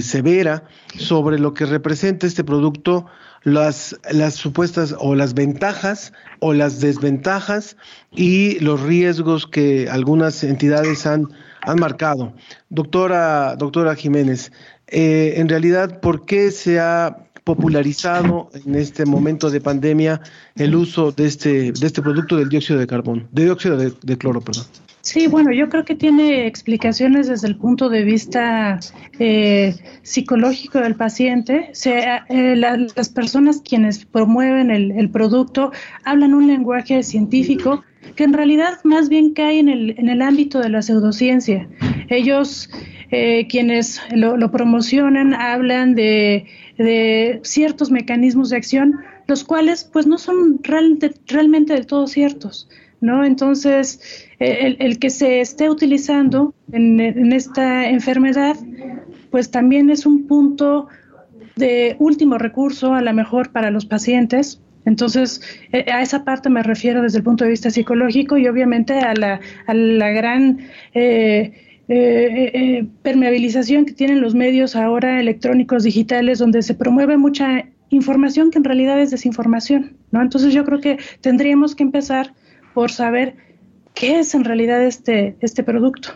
[0.00, 0.64] severa
[0.96, 3.06] sobre lo que representa este producto
[3.52, 7.76] las, las supuestas o las ventajas o las desventajas
[8.12, 11.28] y los riesgos que algunas entidades han,
[11.62, 12.32] han marcado.
[12.68, 14.52] Doctora, doctora Jiménez,
[14.86, 20.20] eh, en realidad, ¿por qué se ha popularizado en este momento de pandemia
[20.56, 24.40] el uso de este, de este producto del dióxido de carbón, de dióxido de cloro,
[24.40, 24.66] perdón?
[25.08, 28.78] Sí, bueno, yo creo que tiene explicaciones desde el punto de vista
[29.18, 31.72] eh, psicológico del paciente.
[31.82, 35.72] Eh, la, las personas quienes promueven el, producto
[36.04, 37.82] hablan un lenguaje científico
[38.16, 41.66] que en realidad más bien cae en el, en el ámbito de la pseudociencia.
[42.10, 42.68] Ellos,
[43.10, 46.44] eh, quienes lo, lo, promocionan, hablan de,
[46.76, 52.68] de ciertos mecanismos de acción, los cuales pues no son realmente, realmente del todo ciertos.
[53.00, 53.24] ¿no?
[53.24, 58.56] Entonces, el, el, que se esté utilizando en, en, esta enfermedad,
[59.30, 60.88] pues también es un punto
[61.56, 64.60] de último recurso, a lo mejor para los pacientes.
[64.84, 65.42] Entonces,
[65.92, 69.40] a esa parte me refiero desde el punto de vista psicológico y obviamente a la,
[69.66, 70.60] a la gran
[70.94, 71.52] eh,
[71.90, 78.50] eh, eh, permeabilización que tienen los medios ahora electrónicos digitales, donde se promueve mucha información
[78.50, 80.20] que en realidad es desinformación, ¿no?
[80.20, 82.34] Entonces yo creo que tendríamos que empezar
[82.74, 83.36] por saber
[83.98, 86.10] qué es en realidad este, este producto.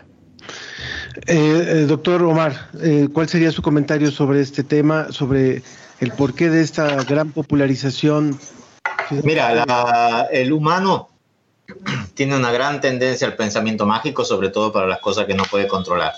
[1.27, 5.61] Eh, eh, doctor Omar, eh, ¿cuál sería su comentario sobre este tema, sobre
[5.99, 8.39] el porqué de esta gran popularización?
[9.23, 11.09] Mira, la, el humano
[12.13, 15.67] tiene una gran tendencia al pensamiento mágico, sobre todo para las cosas que no puede
[15.67, 16.13] controlar.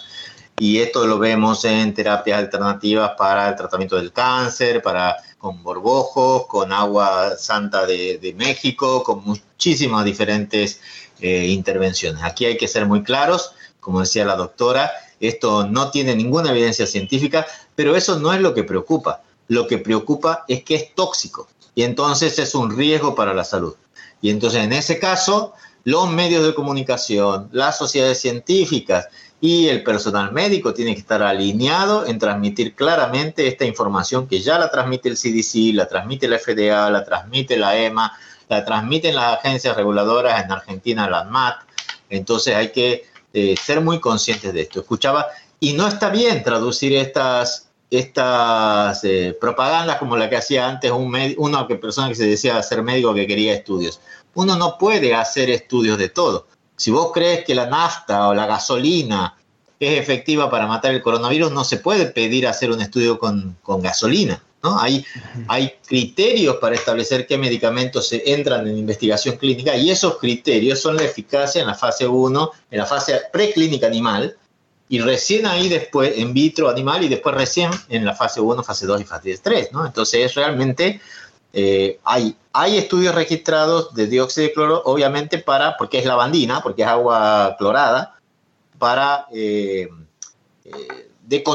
[0.58, 6.48] Y esto lo vemos en terapias alternativas para el tratamiento del cáncer, para con borbojos,
[6.48, 10.80] con agua santa de, México, con muchísimas diferentes
[11.20, 12.24] eh, intervenciones.
[12.24, 16.88] Aquí hay que ser muy claros, como decía la doctora, esto no tiene ninguna evidencia
[16.88, 19.22] científica, pero eso no es lo que preocupa.
[19.48, 23.76] Lo que preocupa es que es tóxico y entonces es un riesgo para la salud.
[24.22, 29.08] Y entonces en ese caso, los medios de comunicación, las sociedades científicas
[29.41, 34.58] y el personal médico tiene que estar alineado en transmitir claramente esta información que ya
[34.58, 38.12] la transmite el CDC, la transmite la FDA, la transmite la EMA,
[38.48, 41.57] la transmiten las agencias reguladoras en Argentina, la ANMAT.
[42.09, 44.80] Entonces hay que eh, ser muy conscientes de esto.
[44.80, 45.28] Escuchaba,
[45.59, 51.16] y no está bien traducir estas, estas eh, propagandas como la que hacía antes un
[51.38, 53.99] una persona que se decía ser médico que quería estudios.
[54.34, 56.47] Uno no puede hacer estudios de todo.
[56.76, 59.36] Si vos crees que la nafta o la gasolina
[59.80, 63.82] es efectiva para matar el coronavirus, no se puede pedir hacer un estudio con, con
[63.82, 64.41] gasolina.
[64.63, 64.80] ¿no?
[64.80, 65.05] Hay,
[65.47, 70.97] hay criterios para establecer qué medicamentos se entran en investigación clínica y esos criterios son
[70.97, 74.36] la eficacia en la fase 1, en la fase preclínica animal,
[74.88, 78.86] y recién ahí después en vitro animal y después recién en la fase 1, fase
[78.86, 79.71] 2 y fase 3.
[79.71, 79.86] ¿no?
[79.86, 81.01] Entonces realmente
[81.58, 82.36] eh, hay,
[82.78, 88.20] estudios registrados de dióxido de cloro, obviamente para, porque es lavandina, porque es agua clorada,
[88.78, 89.88] para eh,
[90.66, 91.47] eh,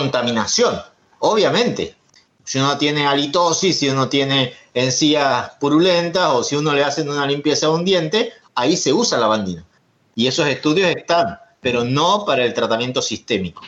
[1.18, 1.96] obviamente.
[2.44, 7.26] Si uno tiene halitosis, si uno tiene encías purulentas o si uno le hacen una
[7.26, 9.66] limpieza a un diente, ahí se usa lavandina.
[10.14, 13.62] Y esos estudios están, pero no para el tratamiento sistémico.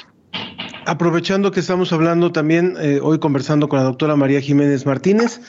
[0.87, 5.41] Aprovechando que estamos hablando también, eh, hoy conversando con la doctora María Jiménez Martínez,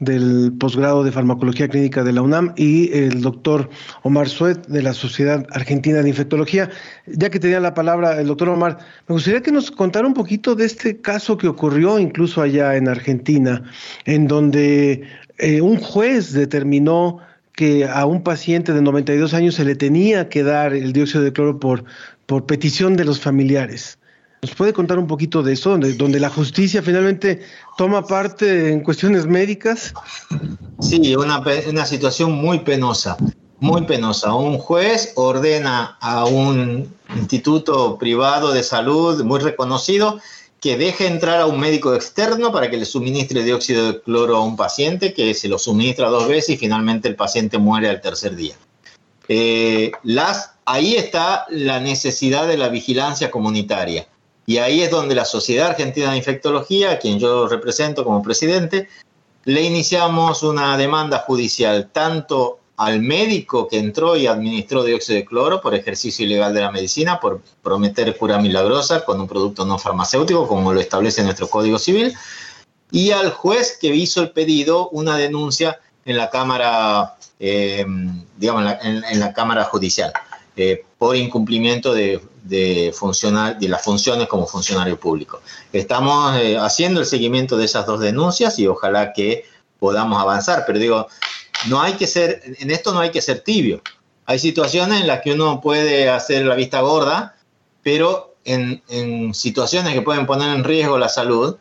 [0.00, 3.68] del posgrado de farmacología clínica de la UNAM y el doctor
[4.02, 6.70] Omar Suet de la Sociedad Argentina de Infectología.
[7.06, 10.54] Ya que tenía la palabra el doctor Omar, me gustaría que nos contara un poquito
[10.54, 13.62] de este caso que ocurrió incluso allá en Argentina,
[14.06, 15.02] en donde
[15.38, 17.18] eh, un juez determinó
[17.52, 21.32] que a un paciente de 92 años se le tenía que dar el dióxido de
[21.34, 21.84] cloro por,
[22.24, 23.99] por petición de los familiares.
[24.42, 27.42] ¿Nos puede contar un poquito de eso, donde, la justicia finalmente
[27.76, 29.92] toma parte en cuestiones médicas?
[30.80, 33.18] Sí, una, una situación muy penosa,
[33.58, 34.32] muy penosa.
[34.32, 40.20] Un juez ordena a un instituto privado de salud muy reconocido
[40.58, 44.44] que deje entrar a un médico externo para que le suministre dióxido de cloro a
[44.44, 48.36] un paciente, que se lo suministra dos veces y finalmente el paciente muere al tercer
[48.36, 48.54] día.
[49.28, 49.92] Eh,
[50.64, 54.06] ahí está la necesidad de la vigilancia comunitaria.
[54.50, 58.88] Y ahí es donde la Sociedad Argentina de Infectología, a quien yo represento como presidente,
[59.44, 65.60] le iniciamos una demanda judicial tanto al médico que entró y administró dióxido de cloro
[65.60, 70.48] por ejercicio ilegal de la medicina, por prometer cura milagrosa con un producto no farmacéutico,
[70.48, 72.12] como lo establece nuestro Código Civil,
[72.90, 77.86] y al juez que hizo el pedido una denuncia en la Cámara, eh,
[78.36, 80.12] digamos, en la, Cámara Judicial.
[80.56, 82.20] Eh, por incumplimiento de,
[82.50, 82.92] de,
[83.58, 85.40] de las funciones como funcionario público.
[85.72, 89.44] Estamos eh, haciendo el seguimiento de esas dos denuncias y ojalá que
[89.78, 91.06] podamos avanzar, pero digo,
[91.68, 93.80] no hay que ser, en esto no hay que ser tibio.
[94.26, 97.36] Hay situaciones en las que uno puede hacer la vista gorda,
[97.82, 101.56] pero en, en situaciones que pueden poner en riesgo la salud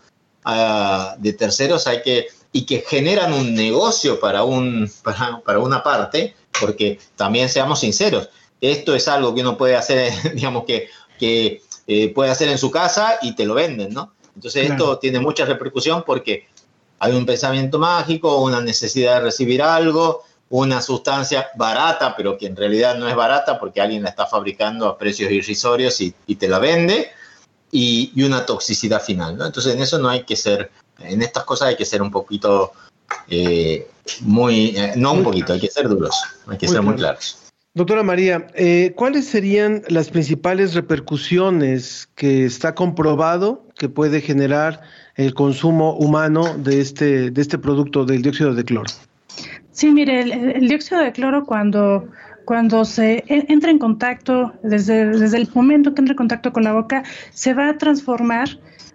[0.46, 5.84] uh, de terceros hay que y que generan un negocio para, un, para, para una
[5.84, 8.30] parte, porque también seamos sinceros,
[8.62, 12.72] esto es algo que uno puede hacer, digamos, que, que eh, puede hacer en su
[12.72, 14.14] casa y te lo venden, ¿no?
[14.36, 14.84] Entonces claro.
[14.84, 16.48] esto tiene mucha repercusión porque
[17.00, 22.56] hay un pensamiento mágico, una necesidad de recibir algo, una sustancia barata, pero que en
[22.56, 26.48] realidad no es barata porque alguien la está fabricando a precios irrisorios y, y te
[26.48, 27.10] la vende,
[27.72, 29.46] y, y, una toxicidad final, ¿no?
[29.46, 32.72] Entonces en eso no hay que ser, en estas cosas hay que ser un poquito,
[33.28, 33.88] eh,
[34.22, 36.16] muy, eh, no un poquito, hay que ser duros,
[36.48, 37.38] hay que muy ser muy claros.
[37.80, 44.82] Doctora María, eh, ¿cuáles serían las principales repercusiones que está comprobado que puede generar
[45.16, 48.92] el consumo humano de este, de este producto del dióxido de cloro?
[49.72, 52.10] Sí, mire, el, el dióxido de cloro cuando,
[52.44, 56.74] cuando se entra en contacto, desde, desde el momento que entra en contacto con la
[56.74, 58.50] boca, se va a transformar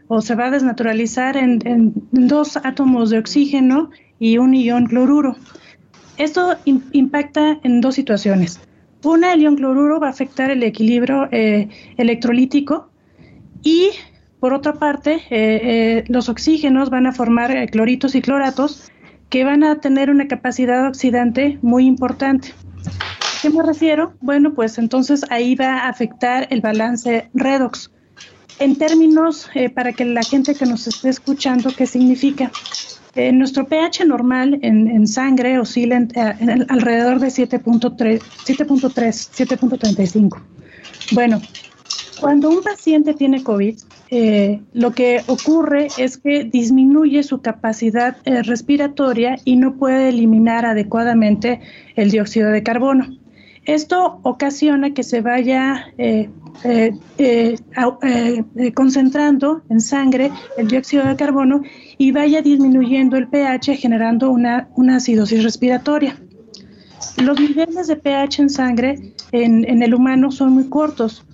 [0.09, 5.37] o se va a desnaturalizar en, en dos átomos de oxígeno y un ion cloruro.
[6.18, 6.59] Esto
[6.93, 8.61] impacta en dos situaciones.
[9.05, 12.88] Una, el ion cloruro va a afectar el equilibrio eh, electrolítico
[13.62, 13.90] y,
[14.40, 18.90] por otra parte, eh, eh, los oxígenos van a formar cloritos y cloratos
[19.28, 22.55] que van a tener una capacidad oxidante muy importante.
[22.86, 24.14] ¿A qué me refiero?
[24.22, 27.90] Bueno, pues entonces ahí va a afectar el balance redox.
[28.59, 32.50] En términos, para que la gente que nos esté escuchando, ¿qué significa?
[33.16, 40.40] Eh, nuestro pH normal en, sangre oscila en, alrededor de 7.3, 7.35.
[41.12, 41.40] Bueno,
[42.20, 43.76] cuando un paciente tiene COVID,
[44.10, 50.66] eh, lo que ocurre es que disminuye su capacidad eh, respiratoria y no puede eliminar
[50.66, 51.60] adecuadamente
[51.96, 53.16] el dióxido de carbono.
[53.64, 56.28] Esto ocasiona que se vaya eh,
[56.62, 61.62] eh, eh, concentrando en sangre el dióxido de carbono
[61.98, 66.16] y vaya disminuyendo el pH generando una, una acidosis respiratoria.
[67.22, 71.24] Los niveles de pH en sangre en, en, el humano son muy cortos.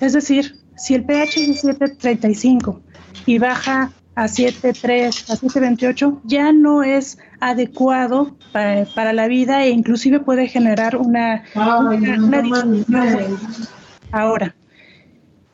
[0.00, 2.80] Es decir, si el pH es de 7.35
[3.26, 9.70] y baja a 7.3, a 7.28 ya no es adecuado para, para, la vida e
[9.70, 12.42] inclusive puede generar una, una, una
[14.12, 14.54] Ahora,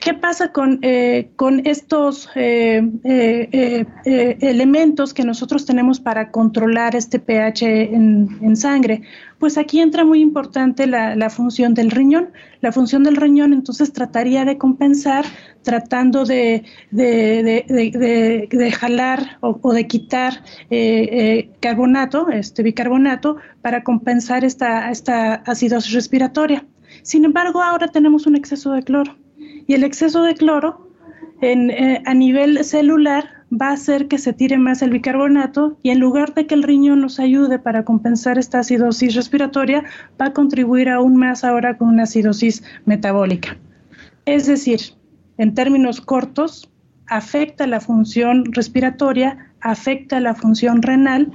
[0.06, 3.86] ¿Qué pasa con, eh, con estos eh, eh,
[4.40, 9.02] elementos que nosotros tenemos para controlar este pH en, sangre?
[9.40, 12.28] Pues aquí entra muy importante la, función del riñón.
[12.60, 15.24] La función del riñón entonces trataría de compensar
[15.62, 17.66] tratando de, de,
[18.78, 20.44] jalar o, de quitar
[21.58, 26.64] carbonato, este bicarbonato, para compensar esta, esta acidosis respiratoria.
[27.06, 30.90] Sin embargo, ahora tenemos un exceso de cloro y el exceso de cloro
[31.40, 36.00] eh, a nivel celular va a hacer que se tire más el bicarbonato y en
[36.00, 39.84] lugar de que el riñón nos ayude para compensar esta acidosis respiratoria,
[40.20, 43.56] va a contribuir aún más ahora con una acidosis metabólica.
[44.24, 44.80] Es decir,
[45.38, 46.68] en términos cortos,
[47.06, 51.30] afecta la función respiratoria, afecta la función renal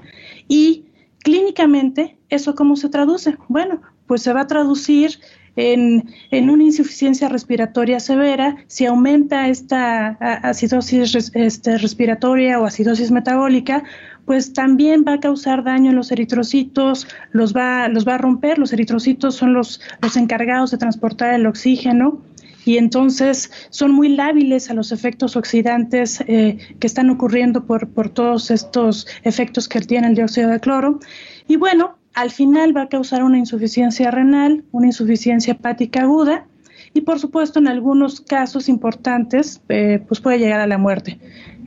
[0.49, 0.83] y
[1.19, 3.37] clínicamente, ¿eso cómo se traduce?
[3.47, 5.11] Bueno, pues se va a traducir
[5.55, 10.09] en, una insuficiencia respiratoria severa, si aumenta esta
[10.43, 13.83] acidosis este, respiratoria o acidosis metabólica,
[14.25, 18.59] pues también va a causar daño en los eritrocitos, los va, los va a romper.
[18.59, 22.21] Los eritrocitos son los, los encargados de transportar el oxígeno
[22.63, 28.09] y entonces son muy lábiles a los efectos oxidantes eh, que están ocurriendo por, por
[28.09, 30.99] todos estos efectos que tiene el dióxido de cloro.
[31.47, 36.45] Y bueno, al final va a causar una insuficiencia renal, una insuficiencia hepática aguda
[36.93, 41.19] y por supuesto en algunos casos importantes eh, pues puede llegar a la muerte.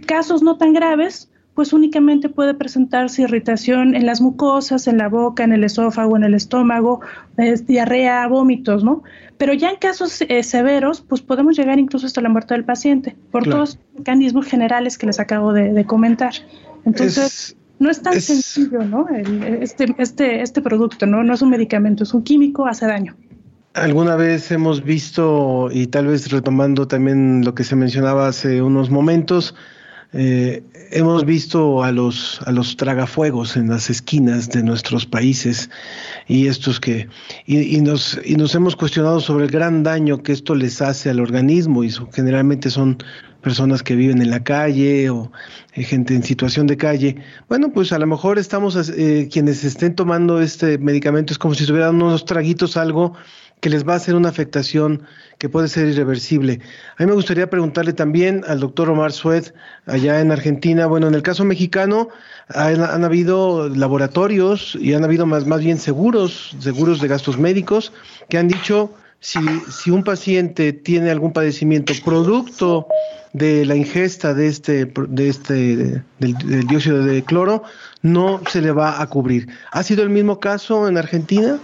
[0.07, 5.45] Casos no tan graves pues únicamente puede presentarse irritación en las mucosas, en la boca,
[5.45, 7.01] en el esófago, en el estómago,
[7.66, 9.05] diarrea, vómitos, ¿no?
[9.38, 13.16] Pero ya en casos eh, severos, pues podemos llegar incluso hasta la muerte del paciente,
[13.30, 16.32] por todos los mecanismos generales que les acabo de, comentar.
[16.84, 19.07] Entonces, no es tan sencillo, ¿no?
[19.09, 21.22] este, este, este producto, ¿no?
[21.22, 23.16] No es un medicamento, es un químico, hace daño.
[23.75, 28.91] Alguna vez hemos visto, y tal vez retomando también lo que se mencionaba hace unos
[28.91, 29.55] momentos,
[30.16, 30.62] eh,
[30.93, 35.70] hemos visto a los, a los tragafuegos en las esquinas de nuestros países
[36.29, 37.09] y estos que
[37.47, 41.18] y, nos, y nos hemos cuestionado sobre el gran daño que esto les hace al
[41.18, 42.99] organismo y generalmente son
[43.45, 45.30] personas que viven en la calle o
[45.74, 47.16] eh, gente en situación de calle.
[47.49, 51.64] Bueno, pues a lo mejor estamos, eh, quienes estén tomando este medicamento es como si
[51.64, 53.12] estuvieran unos traguitos, algo
[53.61, 55.03] que les va a hacer una afectación
[55.38, 56.61] que puede ser irreversible.
[56.97, 59.53] A mí me gustaría preguntarle también al doctor Omar Sued,
[59.86, 62.09] allá en Argentina, bueno, en el caso mexicano
[62.49, 67.92] han, han habido laboratorios y han habido más, más bien seguros, seguros de gastos médicos,
[68.28, 68.95] que han dicho
[69.25, 69.39] si,
[69.70, 72.87] si un paciente tiene algún padecimiento producto
[73.33, 77.62] de la ingesta de este, de este del, dióxido de cloro
[78.03, 79.49] no se le va a cubrir.
[79.72, 81.59] ¿Ha sido el mismo caso en Argentina?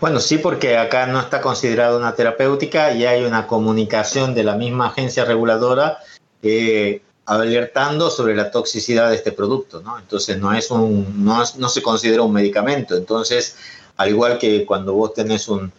[0.00, 4.54] Bueno, sí, porque acá no está considerada una terapéutica y hay una comunicación de la
[4.54, 5.98] misma agencia reguladora
[6.44, 9.98] eh, alertando sobre la toxicidad de este producto, ¿no?
[9.98, 12.96] Entonces no es un, no, no se considera un medicamento.
[12.96, 13.56] Entonces,
[13.96, 15.72] al igual que cuando vos tenés un,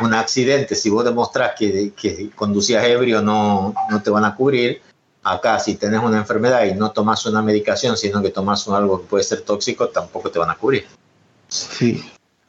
[0.00, 4.80] un accidente, si vos demostrás que, que conducías ebrio no, no te van a cubrir,
[5.22, 9.06] acá si tenés una enfermedad y no tomas una medicación, sino que tomas algo que
[9.06, 10.86] puede ser tóxico, tampoco te van a cubrir.
[11.48, 12.04] Sí.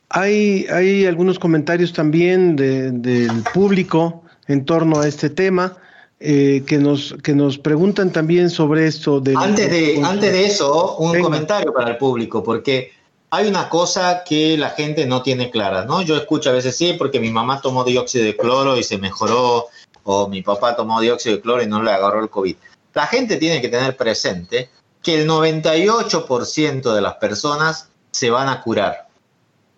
[0.10, 5.78] Hay, hay algunos comentarios también del público en torno a este tema.
[6.22, 10.96] Eh, que nos que nos preguntan también sobre esto de antes de antes de eso
[10.96, 12.94] un comentario para el público porque
[13.36, 16.02] hay una cosa que la gente no tiene clara, ¿no?
[16.02, 19.68] Yo escucho a veces, sí, porque mi mamá tomó dióxido de cloro y se mejoró,
[20.04, 22.56] o mi papá tomó dióxido de cloro y no le agarró el COVID.
[22.94, 24.70] La gente tiene que tener presente
[25.04, 29.10] que el 98% de las personas se van a curar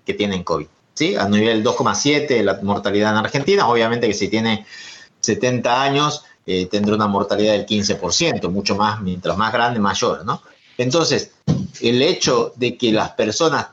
[0.06, 1.16] que tienen COVID, ¿sí?
[1.16, 4.68] A nivel 2,7 la mortalidad en Argentina, obviamente que si tiene
[5.22, 10.44] 70 años eh, tendrá una mortalidad del 15%, mucho más, mientras más grande, mayor, ¿no?
[10.78, 11.32] Entonces,
[11.82, 13.68] el hecho de que las personas,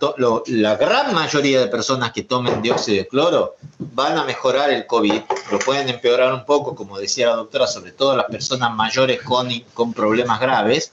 [0.46, 5.20] la gran mayoría de personas que tomen dióxido de cloro van a mejorar el COVID,
[5.50, 9.92] lo pueden empeorar un poco, como decía la doctora, sobre todo las personas mayores con,
[9.92, 10.92] problemas graves,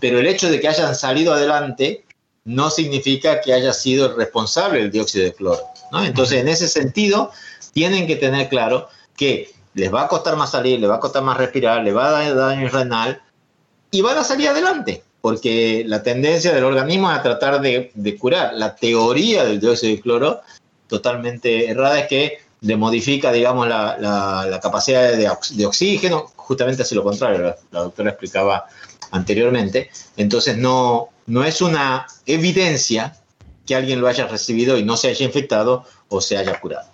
[0.00, 2.04] pero el hecho de que hayan salido adelante
[2.44, 5.62] no significa que haya sido el responsable del dióxido de cloro.
[6.04, 7.30] Entonces, en ese sentido,
[7.72, 11.22] tienen que tener claro que les va a costar más salir, les va a costar
[11.22, 13.22] más respirar, les va a dar daño renal
[13.90, 18.52] y van a salir adelante porque la tendencia del organismo es a tratar de, curar.
[18.54, 20.40] La teoría del dióxido de cloro,
[20.88, 27.40] totalmente errada, es que le modifica, digamos, la, capacidad de oxígeno, justamente hace lo contrario,
[27.40, 28.66] la, la doctora explicaba
[29.12, 29.90] anteriormente.
[30.16, 33.16] Entonces, no, no es una evidencia
[33.64, 36.91] que alguien lo haya recibido y no se haya infectado o se haya curado.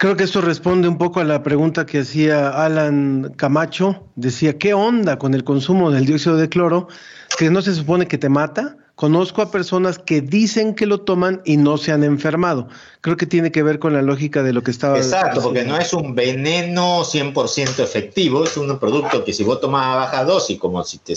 [0.00, 4.02] Creo que esto responde un poco a la pregunta que hacía Alan Camacho.
[4.16, 6.88] Decía, ¿qué onda con el consumo del dióxido de cloro?
[7.36, 8.78] Que no se supone que te mata.
[8.94, 12.68] Conozco a personas que dicen que lo toman y no se han enfermado.
[13.02, 15.76] Creo que tiene que ver con la lógica de lo que estaba Exacto, porque no
[15.76, 20.58] es un veneno 100% efectivo, es un producto que si vos tomás a baja dosis,
[20.58, 21.12] como si te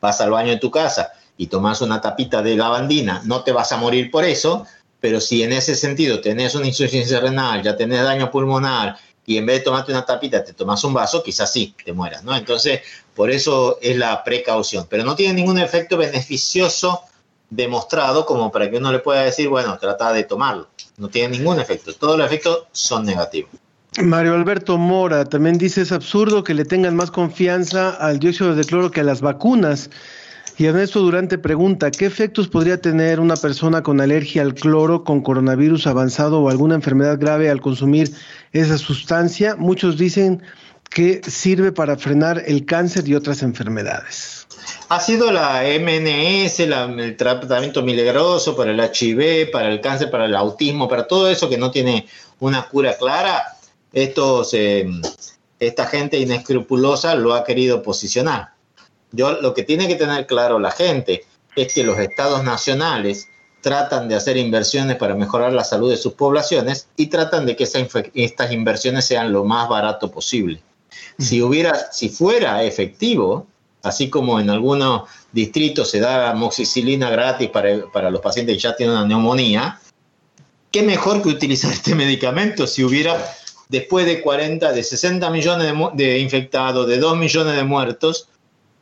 [0.00, 3.72] vas al baño en tu casa y tomás una tapita de lavandina, no te vas
[3.72, 4.66] a morir por eso,
[5.00, 8.96] pero si en ese sentido tenés una insuficiencia renal, ya tenés daño pulmonar
[9.26, 12.24] y en vez de tomarte una tapita te tomas un vaso, quizás sí te mueras,
[12.24, 12.34] ¿no?
[12.34, 12.80] Entonces,
[13.14, 17.02] por eso es la precaución, pero no tiene ningún efecto beneficioso
[17.48, 20.68] demostrado como para que uno le pueda decir, bueno, trata de tomarlo.
[20.96, 23.50] No tiene ningún efecto, todos los efectos son negativos.
[24.00, 28.64] Mario Alberto Mora también dice es absurdo que le tengan más confianza al dióxido de
[28.64, 29.90] cloro que a las vacunas.
[30.60, 35.22] Y Ernesto Durante pregunta, ¿qué efectos podría tener una persona con alergia al cloro, con
[35.22, 38.12] coronavirus avanzado o alguna enfermedad grave al consumir
[38.52, 39.56] esa sustancia?
[39.56, 40.42] Muchos dicen
[40.90, 44.46] que sirve para frenar el cáncer y otras enfermedades.
[44.90, 50.34] Ha sido la MNS, el tratamiento milagroso para el HIV, para el cáncer, para el
[50.36, 52.06] autismo, para todo eso que no tiene
[52.38, 53.56] una cura clara.
[53.94, 54.86] Estos, eh,
[55.58, 58.59] esta gente inescrupulosa lo ha querido posicionar.
[59.12, 61.24] Yo lo que tiene que tener claro la gente
[61.56, 63.28] es que los estados nacionales
[63.60, 67.64] tratan de hacer inversiones para mejorar la salud de sus poblaciones y tratan de que
[67.64, 70.62] estas inversiones sean lo más barato posible.
[71.18, 73.46] Si hubiera, si fuera efectivo,
[73.82, 78.76] así como en algunos distritos se da amoxicilina gratis para, para los pacientes que ya
[78.76, 79.80] tienen una neumonía,
[80.70, 83.16] qué mejor que utilizar este medicamento si hubiera
[83.68, 88.28] después de 40, de 60 millones de, de infectados, de 2 millones de muertos,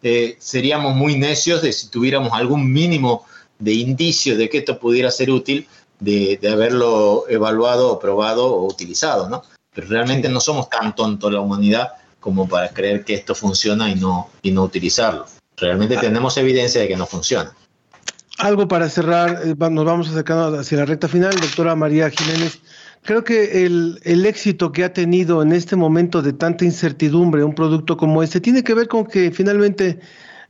[0.03, 3.25] eh, seríamos muy necios de si tuviéramos algún mínimo
[3.59, 5.67] de indicio de que esto pudiera ser útil,
[6.01, 9.43] de, de haberlo evaluado, probado o utilizado, ¿no?
[9.75, 13.95] Pero realmente no somos tan tontos la humanidad como para creer que esto funciona y
[13.95, 15.27] no, y no utilizarlo.
[15.57, 17.53] Realmente tenemos evidencia de que no funciona.
[18.39, 22.61] Algo para cerrar, eh, nos vamos acercando hacia la recta final, doctora María Jiménez.
[23.03, 27.55] Creo que el, el éxito que ha tenido en este momento de tanta incertidumbre un
[27.55, 29.99] producto como este tiene que ver con que finalmente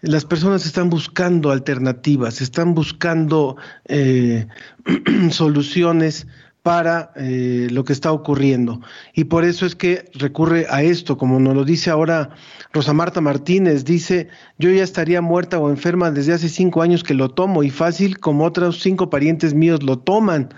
[0.01, 4.47] las personas están buscando alternativas, están buscando eh,
[5.31, 6.27] soluciones
[6.63, 8.81] para eh, lo que está ocurriendo.
[9.15, 12.31] Y por eso es que recurre a esto, como nos lo dice ahora
[12.73, 14.29] Rosa Marta Martínez, dice,
[14.59, 18.19] yo ya estaría muerta o enferma desde hace cinco años que lo tomo y fácil
[18.19, 20.51] como otros cinco parientes míos lo toman.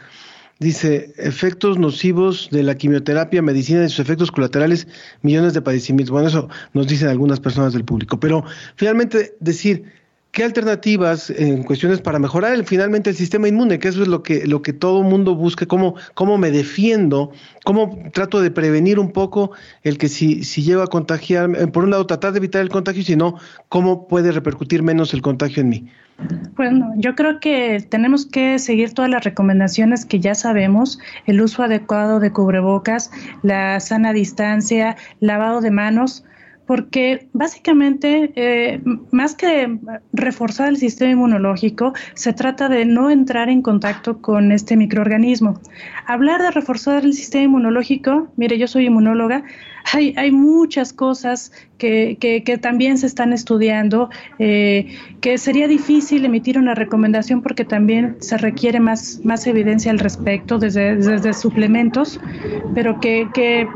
[0.61, 4.87] Dice, efectos nocivos de la quimioterapia, medicina y sus efectos colaterales,
[5.23, 6.13] millones de padecimientos.
[6.13, 8.21] Bueno, eso nos dicen algunas personas del público.
[8.21, 8.45] Pero
[8.77, 9.85] finalmente decir,
[10.33, 13.79] ¿qué alternativas en cuestiones para mejorar el- finalmente el sistema inmune?
[13.79, 17.33] Que eso es lo que, lo que todo mundo busca, cómo, cómo me defiendo,
[17.65, 19.51] cómo trato de prevenir un poco
[19.83, 22.69] el que si, si llego a contagiarme, eh, por un lado tratar de evitar el
[22.69, 23.37] contagio, y si no,
[23.69, 25.89] cómo puede repercutir menos el contagio en mí.
[26.55, 31.63] Bueno, yo creo que tenemos que seguir todas las recomendaciones que ya sabemos, el uso
[31.63, 33.11] adecuado de cubrebocas,
[33.43, 36.25] la sana distancia, lavado de manos,
[36.71, 39.77] porque básicamente, eh, más que
[40.13, 45.59] reforzar el sistema inmunológico, se trata de no entrar en contacto con este microorganismo.
[46.07, 49.43] Hablar de reforzar el sistema inmunológico, mire, yo soy inmunóloga,
[49.93, 56.75] hay, hay muchas cosas que, también se están estudiando, eh, que sería difícil emitir una
[56.75, 62.21] recomendación porque también se requiere más, más evidencia al respecto desde, desde suplementos,
[62.75, 63.67] pero que, que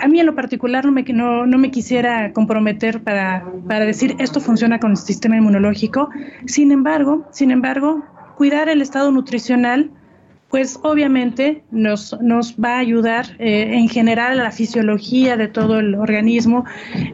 [0.00, 4.16] a mí en lo particular no me, no, no me quisiera comprometer para, para decir
[4.18, 6.10] esto funciona con el sistema inmunológico.
[6.46, 8.04] Sin embargo, sin embargo,
[8.36, 9.90] cuidar el estado nutricional
[10.50, 15.78] pues obviamente nos, nos va a ayudar eh, en general a la fisiología de todo
[15.78, 16.64] el organismo.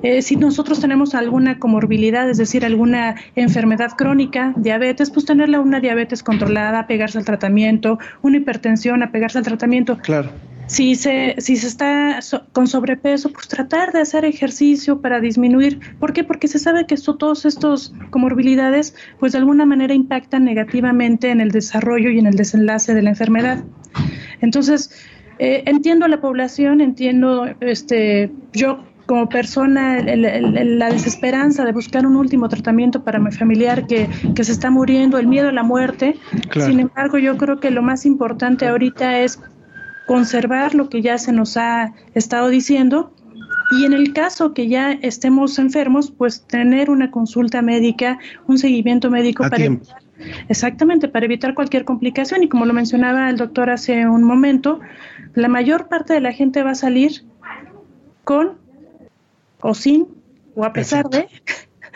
[0.03, 5.81] Eh, si nosotros tenemos alguna comorbilidad, es decir, alguna enfermedad crónica, diabetes, pues tenerla una
[5.81, 9.99] diabetes controlada, apegarse al tratamiento, una hipertensión, apegarse al tratamiento.
[9.99, 10.31] Claro.
[10.67, 15.79] Si se, si se está so- con sobrepeso, pues tratar de hacer ejercicio para disminuir.
[16.01, 16.25] ¿Por qué?
[16.25, 21.41] Porque se sabe que esto, todos estos comorbilidades, pues de alguna manera impactan negativamente en
[21.41, 23.65] el desarrollo y en el desenlace de la enfermedad.
[24.41, 24.91] Entonces,
[25.39, 32.05] eh, entiendo a la población, entiendo este, yo como persona el- la desesperanza de buscar
[32.07, 35.63] un último tratamiento para mi familiar que, que se está muriendo, el miedo a la
[35.63, 36.17] muerte.
[36.49, 36.69] Claro.
[36.71, 39.39] Sin embargo, yo creo que lo más importante ahorita es
[40.07, 43.13] conservar lo que ya se nos ha estado diciendo
[43.73, 49.11] y en el caso que ya estemos enfermos, pues tener una consulta médica, un seguimiento
[49.11, 49.85] médico A para tiempo.
[49.85, 50.03] evitar-
[50.49, 54.81] exactamente para evitar cualquier complicación y como lo mencionaba el doctor hace un momento,
[55.35, 57.25] la mayor parte de la gente va a salir
[58.25, 58.53] con
[59.61, 60.07] o sin
[60.55, 61.27] o a pesar de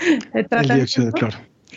[0.01, 0.75] el El tratamiento.
[0.75, 1.37] dióxido de cloro.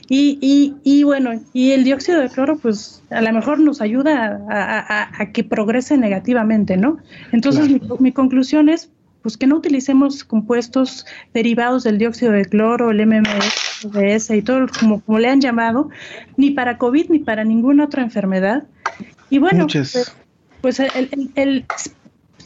[0.10, 4.38] Y, y, y bueno, y el dióxido de cloro, pues a lo mejor nos ayuda
[4.50, 6.98] a, a- a- a que progrese negativamente, ¿no?
[7.32, 8.90] Entonces, mi, mi conclusión es,
[9.22, 14.66] pues que no utilicemos compuestos derivados del dióxido de cloro, el MMS, ODS y todo,
[14.78, 15.90] como, como le han llamado,
[16.36, 18.64] ni para COVID ni para ninguna otra enfermedad.
[19.30, 19.94] Y bueno, Muchas.
[20.62, 21.66] pues, pues el, el- el-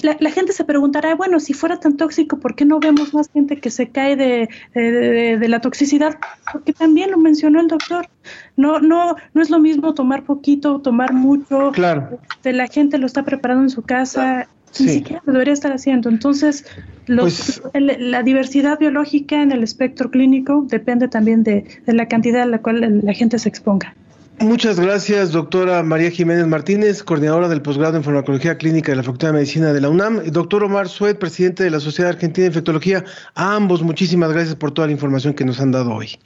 [0.02, 3.30] la, la gente se preguntará, bueno, si fuera tan tóxico, ¿por qué no vemos más
[3.32, 6.18] gente que se cae de, de- de- de la toxicidad?
[6.52, 8.08] Porque también lo mencionó el doctor.
[8.56, 11.72] No, no, no es lo mismo tomar poquito, tomar mucho.
[11.72, 12.20] Claro.
[12.36, 14.48] Este, la gente lo está preparando en su casa.
[14.72, 14.84] Sí.
[14.84, 16.10] Ni siquiera lo debería estar haciendo.
[16.10, 16.66] Entonces,
[17.08, 22.08] los- Pues- el- la diversidad biológica en el espectro clínico depende también de, de la
[22.08, 23.95] cantidad a la cual la gente se exponga.
[24.39, 29.29] Muchas gracias, doctora María Jiménez Martínez, coordinadora del posgrado en farmacología clínica de la Facultad
[29.29, 32.49] de Medicina de la UNAM, y doctor Omar Suet, presidente de la Sociedad Argentina de
[32.49, 33.03] Infectología.
[33.33, 36.19] A ambos, muchísimas gracias por toda la información que nos han dado hoy.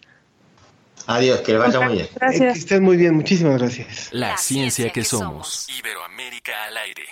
[1.07, 2.07] Adiós, que le vaya muy bien.
[2.21, 4.09] Eh, que estén muy bien, muchísimas gracias.
[4.11, 5.67] La ciencia que somos.
[5.79, 7.03] Iberoamérica al aire.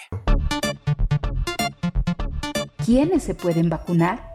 [2.85, 4.33] ¿Quiénes se pueden vacunar?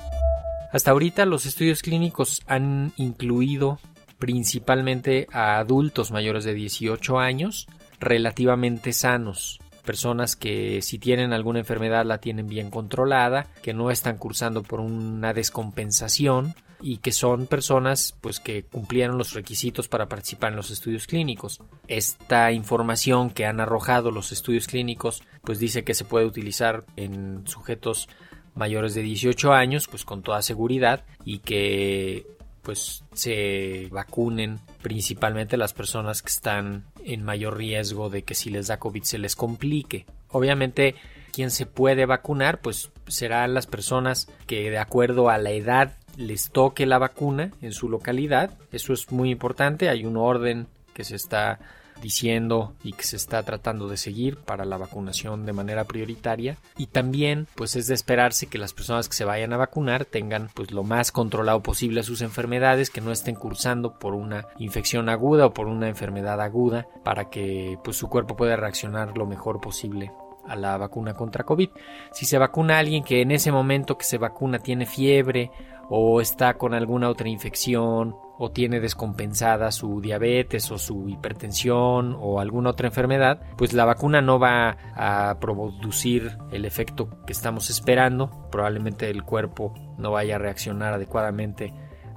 [0.72, 3.78] Hasta ahorita los estudios clínicos han incluido
[4.24, 7.66] principalmente a adultos mayores de 18 años
[8.00, 14.16] relativamente sanos, personas que si tienen alguna enfermedad la tienen bien controlada, que no están
[14.16, 20.52] cursando por una descompensación y que son personas pues que cumplieron los requisitos para participar
[20.52, 21.60] en los estudios clínicos.
[21.86, 27.46] Esta información que han arrojado los estudios clínicos pues dice que se puede utilizar en
[27.46, 28.08] sujetos
[28.54, 32.33] mayores de 18 años pues con toda seguridad y que
[32.64, 38.66] pues se vacunen principalmente las personas que están en mayor riesgo de que si les
[38.66, 40.06] da COVID se les complique.
[40.28, 40.96] Obviamente
[41.32, 46.50] quien se puede vacunar pues serán las personas que de acuerdo a la edad les
[46.50, 48.56] toque la vacuna en su localidad.
[48.72, 49.88] Eso es muy importante.
[49.88, 51.58] Hay un orden que se está
[52.04, 56.88] diciendo y que se está tratando de seguir para la vacunación de manera prioritaria y
[56.88, 60.70] también pues es de esperarse que las personas que se vayan a vacunar tengan pues
[60.70, 65.54] lo más controlado posible sus enfermedades que no estén cursando por una infección aguda o
[65.54, 70.12] por una enfermedad aguda para que pues su cuerpo pueda reaccionar lo mejor posible
[70.46, 71.70] a la vacuna contra COVID.
[72.12, 75.50] Si se vacuna a alguien que en ese momento que se vacuna tiene fiebre
[75.88, 82.40] o está con alguna otra infección o tiene descompensada su diabetes o su hipertensión o
[82.40, 88.48] alguna otra enfermedad, pues la vacuna no va a producir el efecto que estamos esperando.
[88.50, 91.72] Probablemente el cuerpo no vaya a reaccionar adecuadamente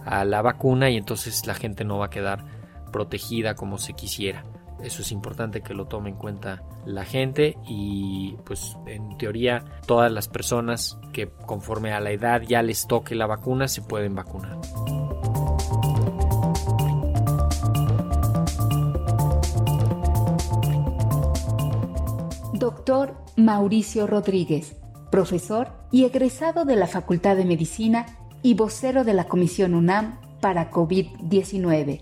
[0.06, 2.46] a la vacuna y entonces la gente no va a quedar
[2.92, 4.44] protegida como se quisiera.
[4.82, 10.12] Eso es importante que lo tome en cuenta la gente y pues en teoría todas
[10.12, 14.58] las personas que conforme a la edad ya les toque la vacuna se pueden vacunar.
[22.60, 24.76] Doctor Mauricio Rodríguez,
[25.12, 28.06] profesor y egresado de la Facultad de Medicina
[28.42, 32.02] y vocero de la Comisión UNAM para COVID-19.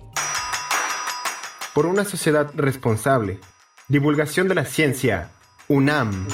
[1.73, 3.39] Por una sociedad responsable.
[3.89, 5.31] Divulgación de la ciencia.
[5.67, 6.27] UNAM.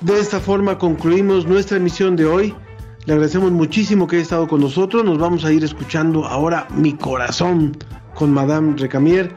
[0.00, 2.54] De esta forma concluimos nuestra emisión de hoy.
[3.06, 5.04] Le agradecemos muchísimo que haya estado con nosotros.
[5.04, 7.76] Nos vamos a ir escuchando ahora Mi Corazón
[8.16, 9.32] con Madame Recamier.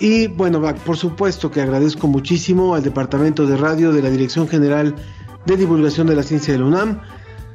[0.00, 4.96] Y bueno, por supuesto que agradezco muchísimo al Departamento de Radio de la Dirección General
[5.46, 7.00] de Divulgación de la Ciencia de la UNAM,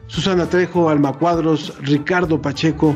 [0.07, 2.95] Susana Trejo, Alma Cuadros, Ricardo Pacheco,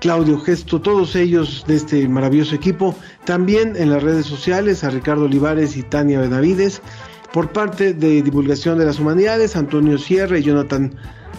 [0.00, 2.94] Claudio Gesto, todos ellos de este maravilloso equipo.
[3.24, 6.80] También en las redes sociales a Ricardo Olivares y Tania Benavides.
[7.32, 10.94] Por parte de Divulgación de las Humanidades, Antonio Sierra y Jonathan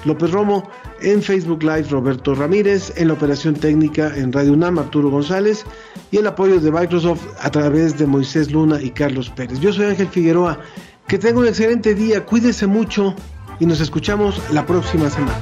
[0.06, 0.70] López Romo.
[1.02, 2.94] En Facebook Live, Roberto Ramírez.
[2.96, 5.66] En la operación técnica en Radio UNAM, Arturo González.
[6.12, 9.60] Y el apoyo de Microsoft a través de Moisés Luna y Carlos Pérez.
[9.60, 10.60] Yo soy Ángel Figueroa.
[11.08, 13.14] Que tenga un excelente día, cuídese mucho
[13.60, 15.38] y nos escuchamos la próxima semana.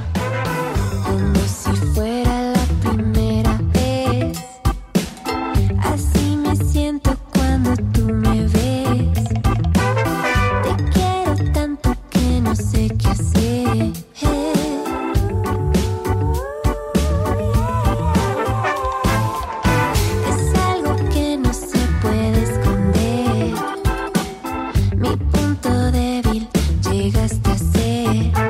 [27.44, 28.43] Que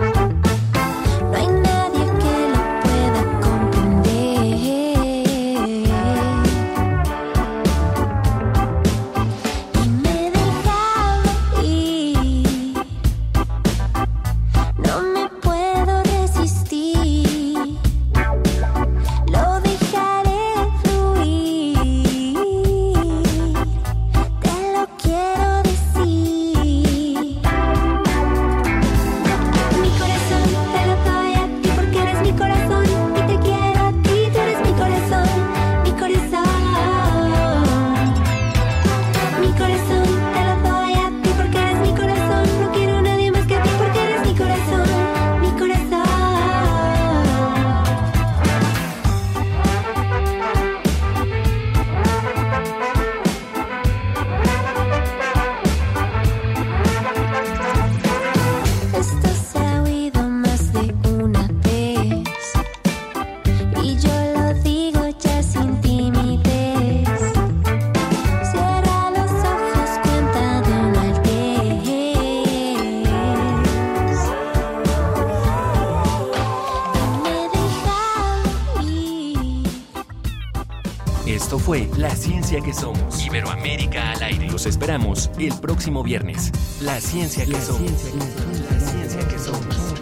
[85.48, 86.52] el próximo viernes.
[86.82, 87.92] La ciencia que somos.
[87.92, 89.94] La ciencia que somos.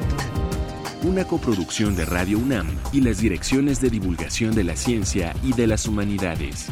[1.03, 5.65] Una coproducción de Radio UNAM y las direcciones de divulgación de la ciencia y de
[5.65, 6.67] las humanidades.